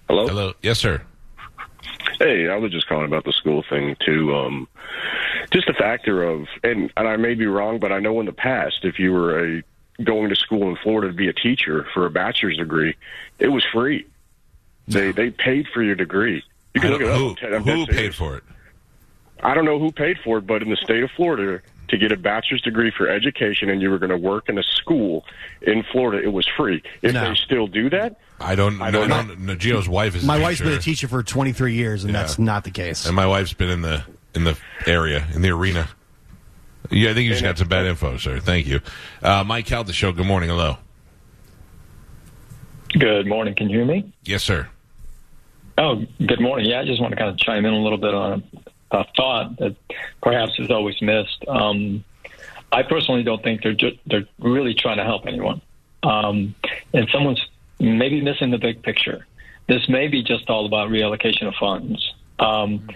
[0.07, 0.27] Hello.
[0.27, 0.53] Hello.
[0.61, 1.01] Yes, sir.
[2.19, 4.33] Hey, I was just calling about the school thing too.
[4.35, 4.67] Um,
[5.51, 8.31] just a factor of, and, and I may be wrong, but I know in the
[8.33, 9.63] past, if you were a
[10.03, 12.95] going to school in Florida to be a teacher for a bachelor's degree,
[13.39, 14.05] it was free.
[14.87, 16.43] They they paid for your degree.
[16.73, 17.49] You can look it don't- up.
[17.49, 18.43] who I'm who paid for it?
[19.43, 22.11] I don't know who paid for it, but in the state of Florida, to get
[22.11, 25.25] a bachelor's degree for education and you were going to work in a school
[25.61, 26.81] in Florida, it was free.
[27.01, 27.29] If No.
[27.29, 28.81] they still do that, I don't.
[28.81, 29.01] I know.
[29.01, 29.27] don't I know.
[29.29, 29.55] don't know.
[29.55, 30.23] Gio's wife is.
[30.23, 30.69] a My wife's teacher.
[30.69, 32.19] been a teacher for 23 years, and Yeah.
[32.21, 33.05] that's not the case.
[33.05, 35.87] And my wife's been in the in the area in the arena.
[36.91, 38.39] Yeah, I think you just got some bad info, sir.
[38.39, 38.81] Thank you,
[39.23, 40.11] uh, Mike Cal, the show.
[40.11, 40.49] Good morning.
[40.49, 40.77] Hello.
[42.97, 43.55] Good morning.
[43.55, 44.13] Can you hear me?
[44.23, 44.67] Yes, sir.
[45.77, 46.69] Oh, good morning.
[46.69, 48.43] Yeah, I just want to kind of chime in a little bit on
[48.91, 49.75] a, a thought that
[50.21, 51.43] perhaps is always missed.
[51.47, 52.03] Um,
[52.71, 55.61] I personally don't think they're ju- they're really trying to help anyone,
[56.03, 56.55] um,
[56.93, 57.45] and someone's
[57.79, 59.25] maybe missing the big picture.
[59.67, 62.87] This may be just all about reallocation of funds, um,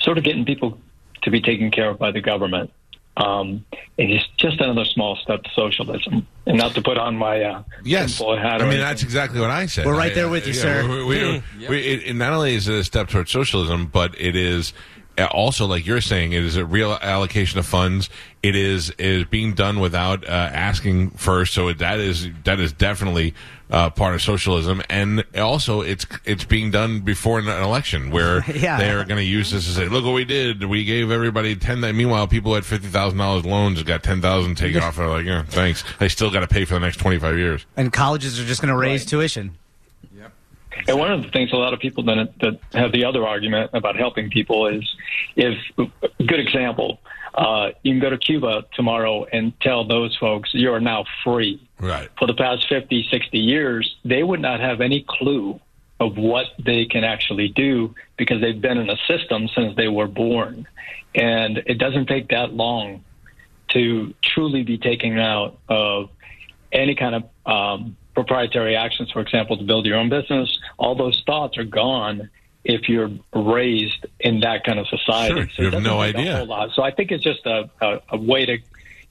[0.00, 0.78] sort of getting people
[1.22, 2.70] to be taken care of by the government.
[3.18, 3.64] Um,
[3.98, 7.62] and it's just another small step to socialism, and not to put on my uh,
[7.82, 8.46] Yes, tinfoil hat.
[8.46, 8.80] I mean anything.
[8.80, 9.86] that's exactly what I said.
[9.86, 10.86] We're right I- there with you, yeah, sir.
[10.86, 14.36] We, we, we, it, it not only is it a step towards socialism, but it
[14.36, 14.74] is
[15.18, 18.08] also, like you're saying, it is a real allocation of funds.
[18.42, 21.52] It is is being done without uh, asking first.
[21.54, 23.34] So that is that is definitely
[23.70, 28.78] uh, part of socialism, and also it's it's being done before an election where Yeah.
[28.78, 30.62] they are going to use this to say, "Look what we did.
[30.64, 31.80] We gave everybody ten.
[31.80, 34.96] Meanwhile, people who had fifty thousand dollars loans got ten thousand taken off.
[34.96, 35.82] They're like, yeah, thanks.
[35.98, 37.66] They still got to pay for the next twenty five years.
[37.76, 39.56] And colleges are just going to raise tuition.
[40.88, 43.70] And one of the things a lot of people that, that have the other argument
[43.72, 44.84] about helping people is
[45.36, 47.00] if, good example,
[47.34, 51.60] uh, you can go to Cuba tomorrow and tell those folks you're now free.
[51.78, 52.08] Right.
[52.18, 55.60] For the past 50, 60 years, they would not have any clue
[56.00, 60.06] of what they can actually do because they've been in a system since they were
[60.06, 60.66] born.
[61.14, 63.04] And it doesn't take that long
[63.70, 66.10] to truly be taken out of
[66.72, 71.22] any kind of um, proprietary actions, for example, to build your own business, all those
[71.26, 72.30] thoughts are gone
[72.64, 75.46] if you're raised in that kind of society.
[75.50, 76.44] Sure, you have no idea.
[76.74, 78.58] So I think it's just a, a, a way to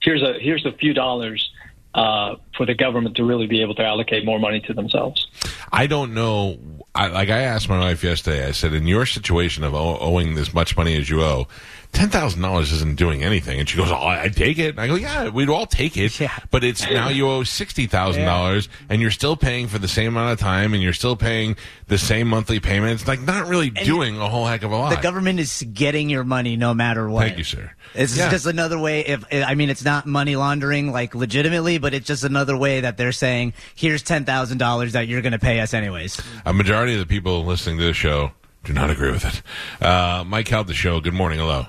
[0.02, 1.50] here's a here's a few dollars
[1.94, 5.26] uh, for the government to really be able to allocate more money to themselves.
[5.72, 6.58] I don't know.
[6.94, 10.52] I, like I asked my wife yesterday, I said, in your situation of owing this
[10.52, 11.48] much money as you owe,
[11.92, 13.58] ten thousand dollars isn't doing anything.
[13.60, 14.70] And she goes, oh, I take it.
[14.70, 16.18] And I go, yeah, we'd all take it.
[16.20, 16.36] Yeah.
[16.50, 20.08] But it's now you owe sixty thousand dollars, and you're still paying for the same
[20.16, 21.56] amount of time, and you're still paying
[21.88, 22.92] the same monthly payment.
[23.00, 24.94] It's like not really doing a whole heck of a lot.
[24.94, 27.22] The government is getting your money no matter what.
[27.26, 27.72] Thank you, sir.
[27.94, 28.30] It's Yeah.
[28.30, 29.00] just another way.
[29.00, 32.96] If I mean, it's not money laundering like legitimately, but it's just another way that
[32.96, 36.92] they're saying, "Here's ten thousand dollars that you're going to pay us anyways." A majority
[36.94, 38.32] of the people listening to this show
[38.64, 39.42] do not agree with it.
[39.84, 41.00] Uh, Mike held the show.
[41.00, 41.38] Good morning.
[41.38, 41.66] Hello.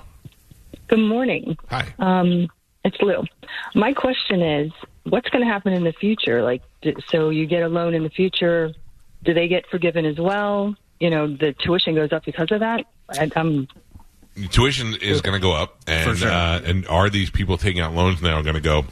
[0.88, 1.56] Good morning.
[1.70, 1.94] Hi.
[1.98, 2.48] Um,
[2.84, 3.24] it's Lou.
[3.74, 4.72] My question is,
[5.04, 6.42] what's going to happen in the future?
[6.42, 6.62] Like,
[7.08, 8.72] so you get a loan in the future,
[9.22, 10.74] do they get forgiven as well?
[11.00, 12.86] You know, the tuition goes up because of that.
[13.10, 13.68] I, I'm
[14.50, 18.22] tuition is going to go up, and uh, and are these people taking out loans
[18.22, 18.84] now going to go?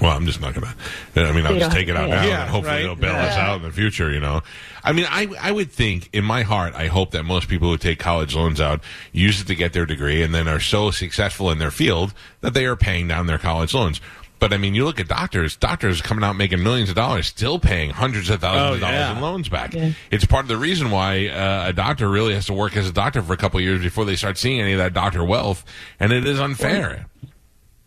[0.00, 0.66] Well, I'm just not going
[1.14, 1.20] to.
[1.24, 2.82] I mean, I'll just take it out now, Yeah, and hopefully right.
[2.82, 3.46] they'll bail us Yeah.
[3.50, 4.10] out in the future.
[4.12, 4.42] You know,
[4.82, 7.76] I mean, I I would think in my heart, I hope that most people who
[7.78, 11.50] take college loans out use it to get their degree, and then are so successful
[11.50, 14.00] in their field that they are paying down their college loans.
[14.40, 17.58] But I mean, you look at doctors; doctors coming out making millions of dollars, still
[17.60, 19.14] paying hundreds of thousands Oh, of dollars yeah.
[19.16, 19.74] in loans back.
[20.10, 22.92] It's part of the reason why uh, a doctor really has to work as a
[22.92, 25.64] doctor for a couple of years before they start seeing any of that doctor wealth,
[26.00, 27.06] and it is unfair.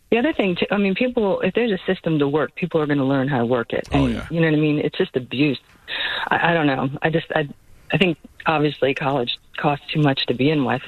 [0.10, 2.86] The other thing, too, I mean, people, if there's a system to work, people are
[2.86, 3.88] going to learn how to work it.
[3.92, 4.80] And, You know what I mean?
[4.80, 5.60] It's just abuse.
[6.30, 6.90] I, I don't know.
[7.02, 7.48] I just, I,
[7.92, 10.82] I think obviously college costs too much to begin with,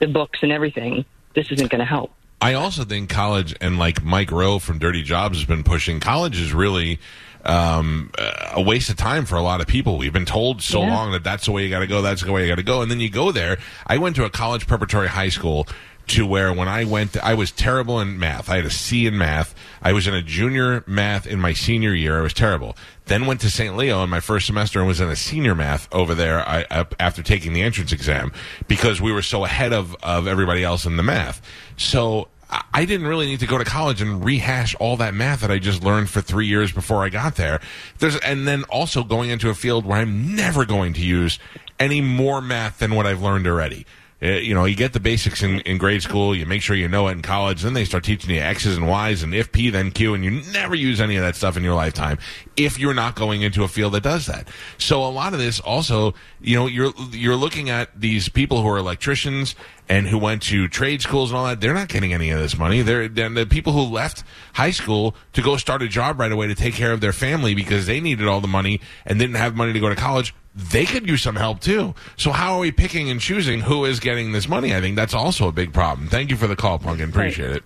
[0.00, 1.04] the books and everything.
[1.34, 2.12] This isn't going to help.
[2.40, 6.38] I also think college and like Mike Rowe from Dirty Jobs has been pushing college
[6.40, 6.98] is really
[7.44, 8.10] um,
[8.52, 9.96] a waste of time for a lot of people.
[9.96, 10.94] We've been told so Yeah.
[10.94, 12.62] long that that's the way you got to go, that's the way you got to
[12.62, 13.58] go, and then you go there.
[13.86, 15.66] I went to a college preparatory high school
[16.08, 18.48] to where when I went, I was terrible in math.
[18.48, 19.54] I had a C in math.
[19.82, 22.18] I was in a junior math in my senior year.
[22.18, 22.76] I was terrible.
[23.06, 23.76] Then went to St.
[23.76, 27.22] Leo in my first semester and was in a senior math over there I, after
[27.22, 28.32] taking the entrance exam
[28.68, 31.40] because we were so ahead of, of everybody else in the math.
[31.76, 35.40] So I- I didn't really need to go to college and rehash all that math
[35.40, 37.60] that I just learned for three years before I got there.
[37.98, 41.38] There's, and then also going into a field where I'm never going to use
[41.80, 43.84] any more math than what I've learned already.
[44.22, 46.88] Uh, you know, you get the basics in, in grade school, you make sure you
[46.88, 49.68] know it in college, then they start teaching you X's and Y's and if P
[49.68, 52.18] then Q, and you never use any of that stuff in your lifetime
[52.56, 54.48] if you're not going into a field that does that.
[54.78, 58.68] So a lot of this also, you know, you're you're looking at these people who
[58.68, 59.54] are electricians
[59.88, 62.56] and who went to trade schools and all that, they're not getting any of this
[62.58, 62.82] money.
[62.82, 64.24] They're, they're the people who left
[64.54, 67.54] high school to go start a job right away to take care of their family
[67.54, 70.34] because they needed all the money and didn't have money to go to college.
[70.56, 71.94] They could use some help too.
[72.16, 74.74] So how are we picking and choosing who is getting this money?
[74.74, 76.08] I think that's also a big problem.
[76.08, 77.10] Thank you for the call, Pumpkin.
[77.10, 77.62] Appreciate it.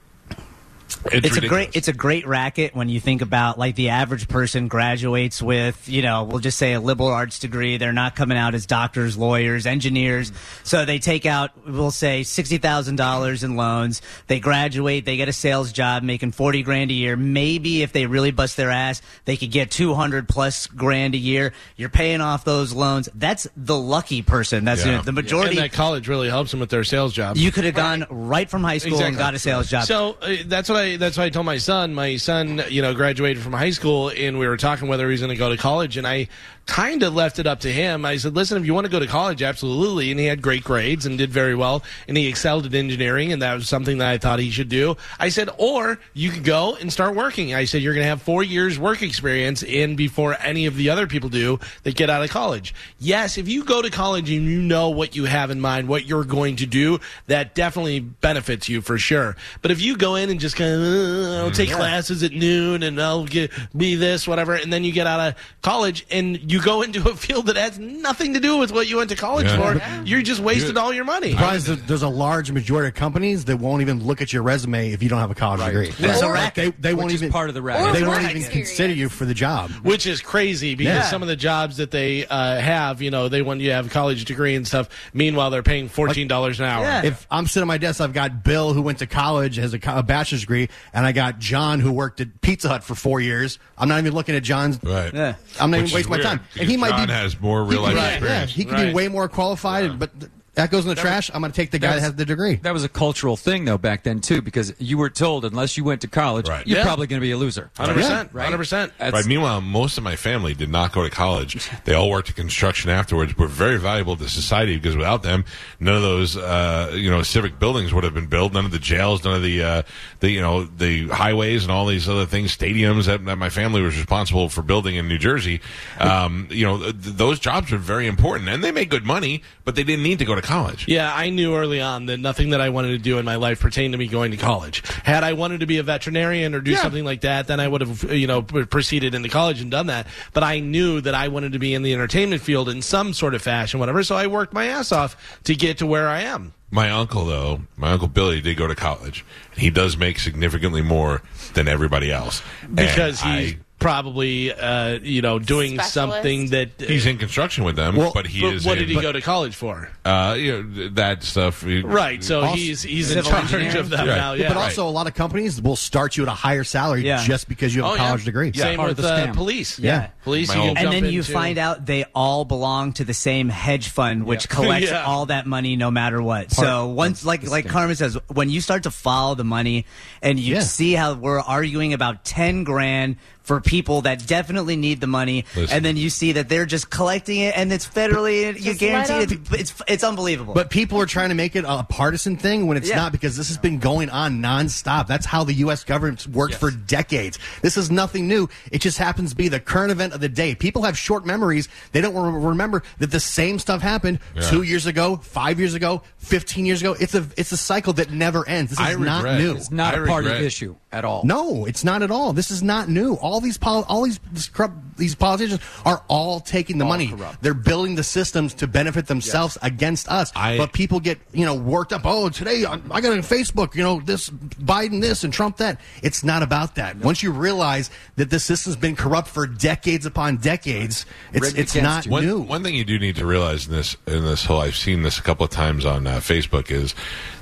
[1.13, 4.29] It's, It's, a great it's a great racket when you think about like the average
[4.29, 7.77] person graduates with you know we'll just say a liberal arts degree.
[7.77, 10.33] They're not coming out as doctors lawyers engineers.
[10.65, 14.03] So they take out we'll say sixty thousand dollars in loans.
[14.27, 15.05] They graduate.
[15.05, 17.17] They get a sales job making forty grand a year.
[17.17, 21.19] Maybe if they really bust their ass they could get two hundred plus grand a
[21.19, 21.53] year.
[21.77, 23.09] You're paying off those loans.
[23.15, 24.65] That's the lucky person.
[24.65, 25.03] That's Yeah.
[25.03, 25.57] the majority.
[25.57, 27.37] And that college really helps them with their sales job.
[27.37, 28.49] you could have gone right.
[28.49, 29.85] from high school and got a sales job.
[29.85, 31.95] So uh, that's what I that's why I told my son.
[31.95, 35.31] My son, you know, graduated from high school, and we were talking whether he's going
[35.31, 36.29] to go to college, and I
[36.71, 38.05] kind of left it up to him.
[38.05, 40.63] I said, "Listen, if you want to go to college, absolutely." And he had great
[40.63, 44.09] grades and did very well, and he excelled at engineering, and that was something that
[44.09, 44.97] I thought he should do.
[45.19, 48.23] I said, "Or you could go and start working." I said, "You're going to have
[48.23, 52.23] four years work experience in before any of the other people do that get out
[52.23, 55.61] of college." Yes, if you go to college and you know what you have in
[55.61, 59.37] mind, what you're going to do, that definitely benefits you for sure.
[59.63, 61.77] But if you go in and just kind of uh, I'll take Yeah.
[61.77, 65.35] classes at noon and I'll get be this whatever, and then you get out of
[65.63, 68.99] college and you go into a field that has nothing to do with what you
[68.99, 69.79] went to college Yeah.
[69.79, 71.33] for, you're just wasted all your money.
[71.33, 74.93] Surprised that there's a large majority of companies that won't even look at your resume
[74.93, 75.91] if you don't have a college degree.
[75.91, 76.55] There's a Like.
[76.55, 78.03] They, they won't even part of the They racket.
[78.03, 79.71] Or won't even consider you for the job.
[79.83, 81.03] Which is crazy because Yeah.
[81.11, 83.87] some of the jobs that they uh, have, you know, they want you to have
[83.87, 84.89] a college degree and stuff.
[85.13, 87.05] Meanwhile, they're paying fourteen dollars an hour.
[87.05, 89.81] If I'm sitting at my desk, I've got Bill who went to college, has a,
[89.87, 93.59] a bachelor's degree, and I got John who worked at Pizza Hut for four years.
[93.79, 94.79] I'm not even looking at John's.
[94.83, 95.13] Right.
[95.13, 95.35] Yeah.
[95.59, 96.69] I'm not Which even is wasting my weird, time.
[96.81, 98.51] because John be has more he real life could- experience.
[98.51, 98.87] Yeah, he could Right.
[98.89, 101.31] be way more qualified, but th- that goes in the That trash.
[101.33, 102.57] I'm going to take the guy that, was- has the degree.
[102.57, 105.85] That was a cultural thing, though, back then too, because you were told unless you
[105.85, 106.83] went to college, you're Yeah.
[106.85, 107.71] probably going to be a loser.
[107.77, 108.45] Hundred percent, right?
[108.45, 108.93] hundred percent.
[109.01, 109.27] Right.
[109.27, 111.69] Meanwhile, most of my family did not go to college.
[111.85, 113.37] They all worked in construction afterwards.
[113.37, 115.45] Were very valuable to society because without them,
[115.79, 118.53] none of those uh, you know civic buildings would have been built.
[118.53, 119.83] None of the jails, none of the uh,
[120.21, 123.81] the you know the highways and all these other things, stadiums that, that my family
[123.83, 125.61] was responsible for building in New Jersey.
[125.99, 129.75] Um, you know, th- those jobs were very important, and they made good money, but
[129.75, 130.50] they didn't need to go to college.
[130.87, 133.61] Yeah, I knew early on that nothing that I wanted to do in my life
[133.61, 134.83] pertained to me going to college.
[135.05, 137.81] Had I wanted to be a veterinarian or do something like that, then I would
[137.81, 140.07] have, you know, proceeded into college and done that.
[140.33, 143.35] But I knew that I wanted to be in the entertainment field in some sort
[143.35, 144.03] of fashion, whatever.
[144.03, 146.53] So I worked my ass off to get to where I am.
[146.73, 149.25] My uncle, though, my uncle Billy did go to college.
[149.57, 151.23] He does make significantly more
[151.55, 155.93] than everybody else Because he's probably, uh, you know, doing Specialist?
[155.95, 156.69] something that.
[156.81, 158.65] I, he's in construction with them, Well, but he but is.
[158.65, 159.91] what in- did he but- go to college for?
[160.05, 161.63] Uh, you know that stuff.
[161.63, 163.77] He- Right, so Also- he's he's in Civil charge engineering?
[163.79, 164.17] of them Right.
[164.17, 164.33] now.
[164.35, 164.65] Yeah, but right.
[164.65, 167.25] also, a lot of companies will start you at a higher salary Yeah.
[167.25, 168.07] just because you have Oh, a yeah.
[168.09, 168.53] college degree.
[168.55, 169.79] Same Part with the uh, police.
[169.79, 170.09] Yeah.
[170.25, 170.49] police.
[170.49, 173.49] You whole- can and then you into- find out they all belong to the same
[173.49, 175.05] hedge fund, which collects Yeah.
[175.05, 176.51] all that money no matter what.
[176.53, 179.87] so once, like like Carmen says, when you start to follow the money
[180.23, 180.61] and you Yeah.
[180.61, 185.77] see how we're arguing about ten grand for people that definitely need the money, Listen.
[185.77, 189.33] and then you see that they're just collecting it and it's federally, you guarantee let
[189.33, 189.39] it.
[189.61, 190.55] It's it's unbelievable.
[190.55, 192.97] But people are trying to make it a partisan thing when it's Yeah.
[192.97, 195.07] not because this has been going on nonstop.
[195.07, 195.85] That's how the U.S.
[195.85, 197.39] government's worked for decades.
[197.63, 198.49] This is nothing new.
[198.71, 200.55] It just happens to be the current event of the day.
[200.55, 201.69] People have short memories.
[201.93, 204.43] They don't re- remember that the same stuff happened Yeah.
[204.51, 206.97] two years ago, five years ago, fifteen years ago.
[206.99, 208.71] It's a it's a cycle that never ends.
[208.71, 209.57] This is I not new.
[209.57, 211.23] It's not I a party regret- issue at all.
[211.25, 212.33] No, it's not at all.
[212.33, 213.15] This is not new.
[213.15, 217.15] All these pol- all these this corrupt, these politicians are all taking the money.
[217.41, 220.33] They're building the systems to benefit themselves against us.
[220.35, 222.03] I- but people get you know worked up.
[222.05, 223.77] Oh, today I I got on Facebook.
[223.77, 225.81] You know this Biden this and Trump that.
[226.03, 226.97] It's not about that.
[226.97, 231.75] Once you realize that this system's been corrupt for decades upon decades, it's Rigged it's
[231.77, 232.11] not you.
[232.11, 232.41] One, new.
[232.41, 235.19] one thing you do need to realize in this in this whole I've seen this
[235.19, 236.95] a couple of times on uh, Facebook is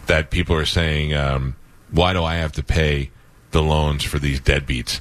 [0.06, 1.54] that people are saying, um,
[1.92, 3.10] "Why do I have to pay
[3.52, 5.00] the loans for these deadbeats?"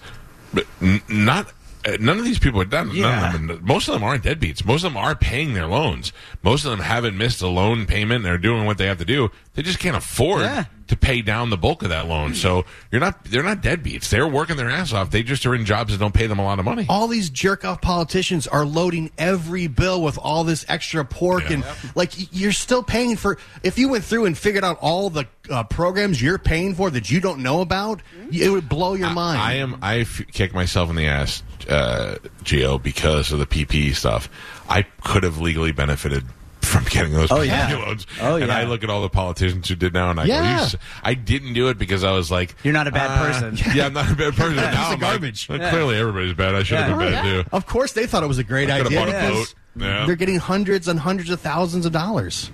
[0.53, 0.65] But
[1.09, 1.53] not.
[1.87, 2.95] Uh, None of these people are done.
[2.99, 4.65] None of them, most of them aren't deadbeats.
[4.65, 6.11] Most of them are paying their loans.
[6.43, 8.23] Most of them haven't missed a loan payment.
[8.23, 9.29] They're doing what they have to do.
[9.55, 10.65] They just can't afford Yeah.
[10.87, 12.35] to pay down the bulk of that loan.
[12.35, 13.23] So you're not.
[13.25, 14.09] They're not deadbeats.
[14.09, 15.09] They're working their ass off.
[15.09, 16.85] They just are in jobs that don't pay them a lot of money.
[16.89, 21.53] all these jerk off politicians are loading every bill with all this extra pork Yeah.
[21.55, 21.65] and
[21.95, 25.63] like you're still paying for if you went through and figured out all the uh,
[25.63, 29.53] programs you're paying for that you don't know about it would blow your mind I
[29.53, 29.77] am.
[29.81, 34.29] I f- kick myself in the ass, uh, Geo, because of the PP stuff.
[34.69, 36.23] I could have legally benefited
[36.61, 37.73] from getting those Oh, yeah.
[37.73, 38.05] loans.
[38.21, 38.57] Oh, And yeah.
[38.57, 40.57] I look at all the politicians who did now, and I go, Yeah.
[40.57, 43.25] "You s- I didn't do it because I was like, You're not a bad uh,
[43.25, 43.57] person.
[43.75, 44.55] Yeah, I'm not a bad person.
[44.55, 45.47] Yeah, now I'm garbage.
[45.47, 45.69] well, Yeah.
[45.69, 46.55] Clearly, everybody's bad.
[46.55, 47.49] I should have been bad too.
[47.53, 49.53] of course they thought it was a great I idea bought a boat.
[49.77, 52.51] They're getting hundreds and hundreds of thousands of dollars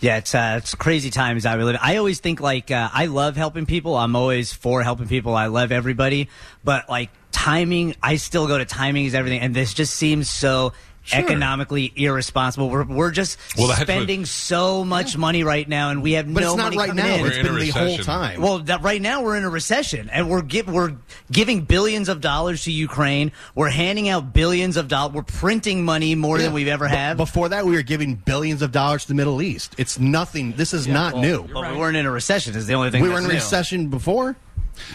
[0.00, 1.78] Yeah, it's uh, it's crazy times we live.
[1.80, 3.96] I always think like uh, I love helping people.
[3.96, 5.34] I'm always for helping people.
[5.34, 6.28] I love everybody,
[6.64, 10.72] but like timing, I still go to timing is everything, and this just seems so.
[11.12, 12.68] Economically irresponsible.
[12.70, 16.32] We're, we're just Well, that's what- spending so much money right now, and we have
[16.32, 17.26] but no it's not money right coming now in.
[17.26, 19.50] it's We're in been a the whole time Well, that right now we're in a
[19.50, 20.96] recession, and we're give, we're
[21.30, 23.32] giving billions of dollars to Ukraine.
[23.54, 25.14] We're handing out billions of dollars.
[25.14, 27.16] We're printing money more than we've ever But had.
[27.16, 30.72] before that we were giving billions of dollars to the Middle East it's nothing this
[30.72, 32.54] is not new but we weren't in a recession.
[32.56, 34.36] Is the only thing we were in a recession before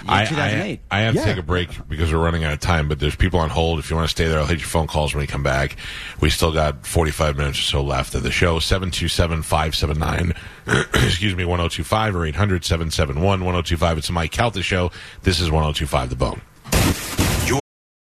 [0.08, 0.80] I, 2008.
[0.92, 1.22] I, I have Yeah.
[1.22, 3.80] to take a break because we're running out of time, but there's people on hold.
[3.80, 5.78] If you want to stay there, I'll hit your phone calls when we come back.
[6.20, 8.60] We still got 45 minutes or so left of the show.
[8.60, 10.34] 727 579,
[11.06, 13.98] excuse me, 1025 or 800 771 1025.
[13.98, 14.92] It's the Mike Calta Show.
[15.24, 16.42] This is 1025 The Bone.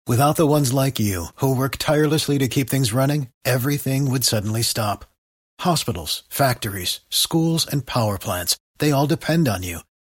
[0.07, 4.61] Without the ones like you, who work tirelessly to keep things running, everything would suddenly
[4.61, 5.03] stop.
[5.59, 9.80] Hospitals, factories, schools, and power plants, they all depend on you.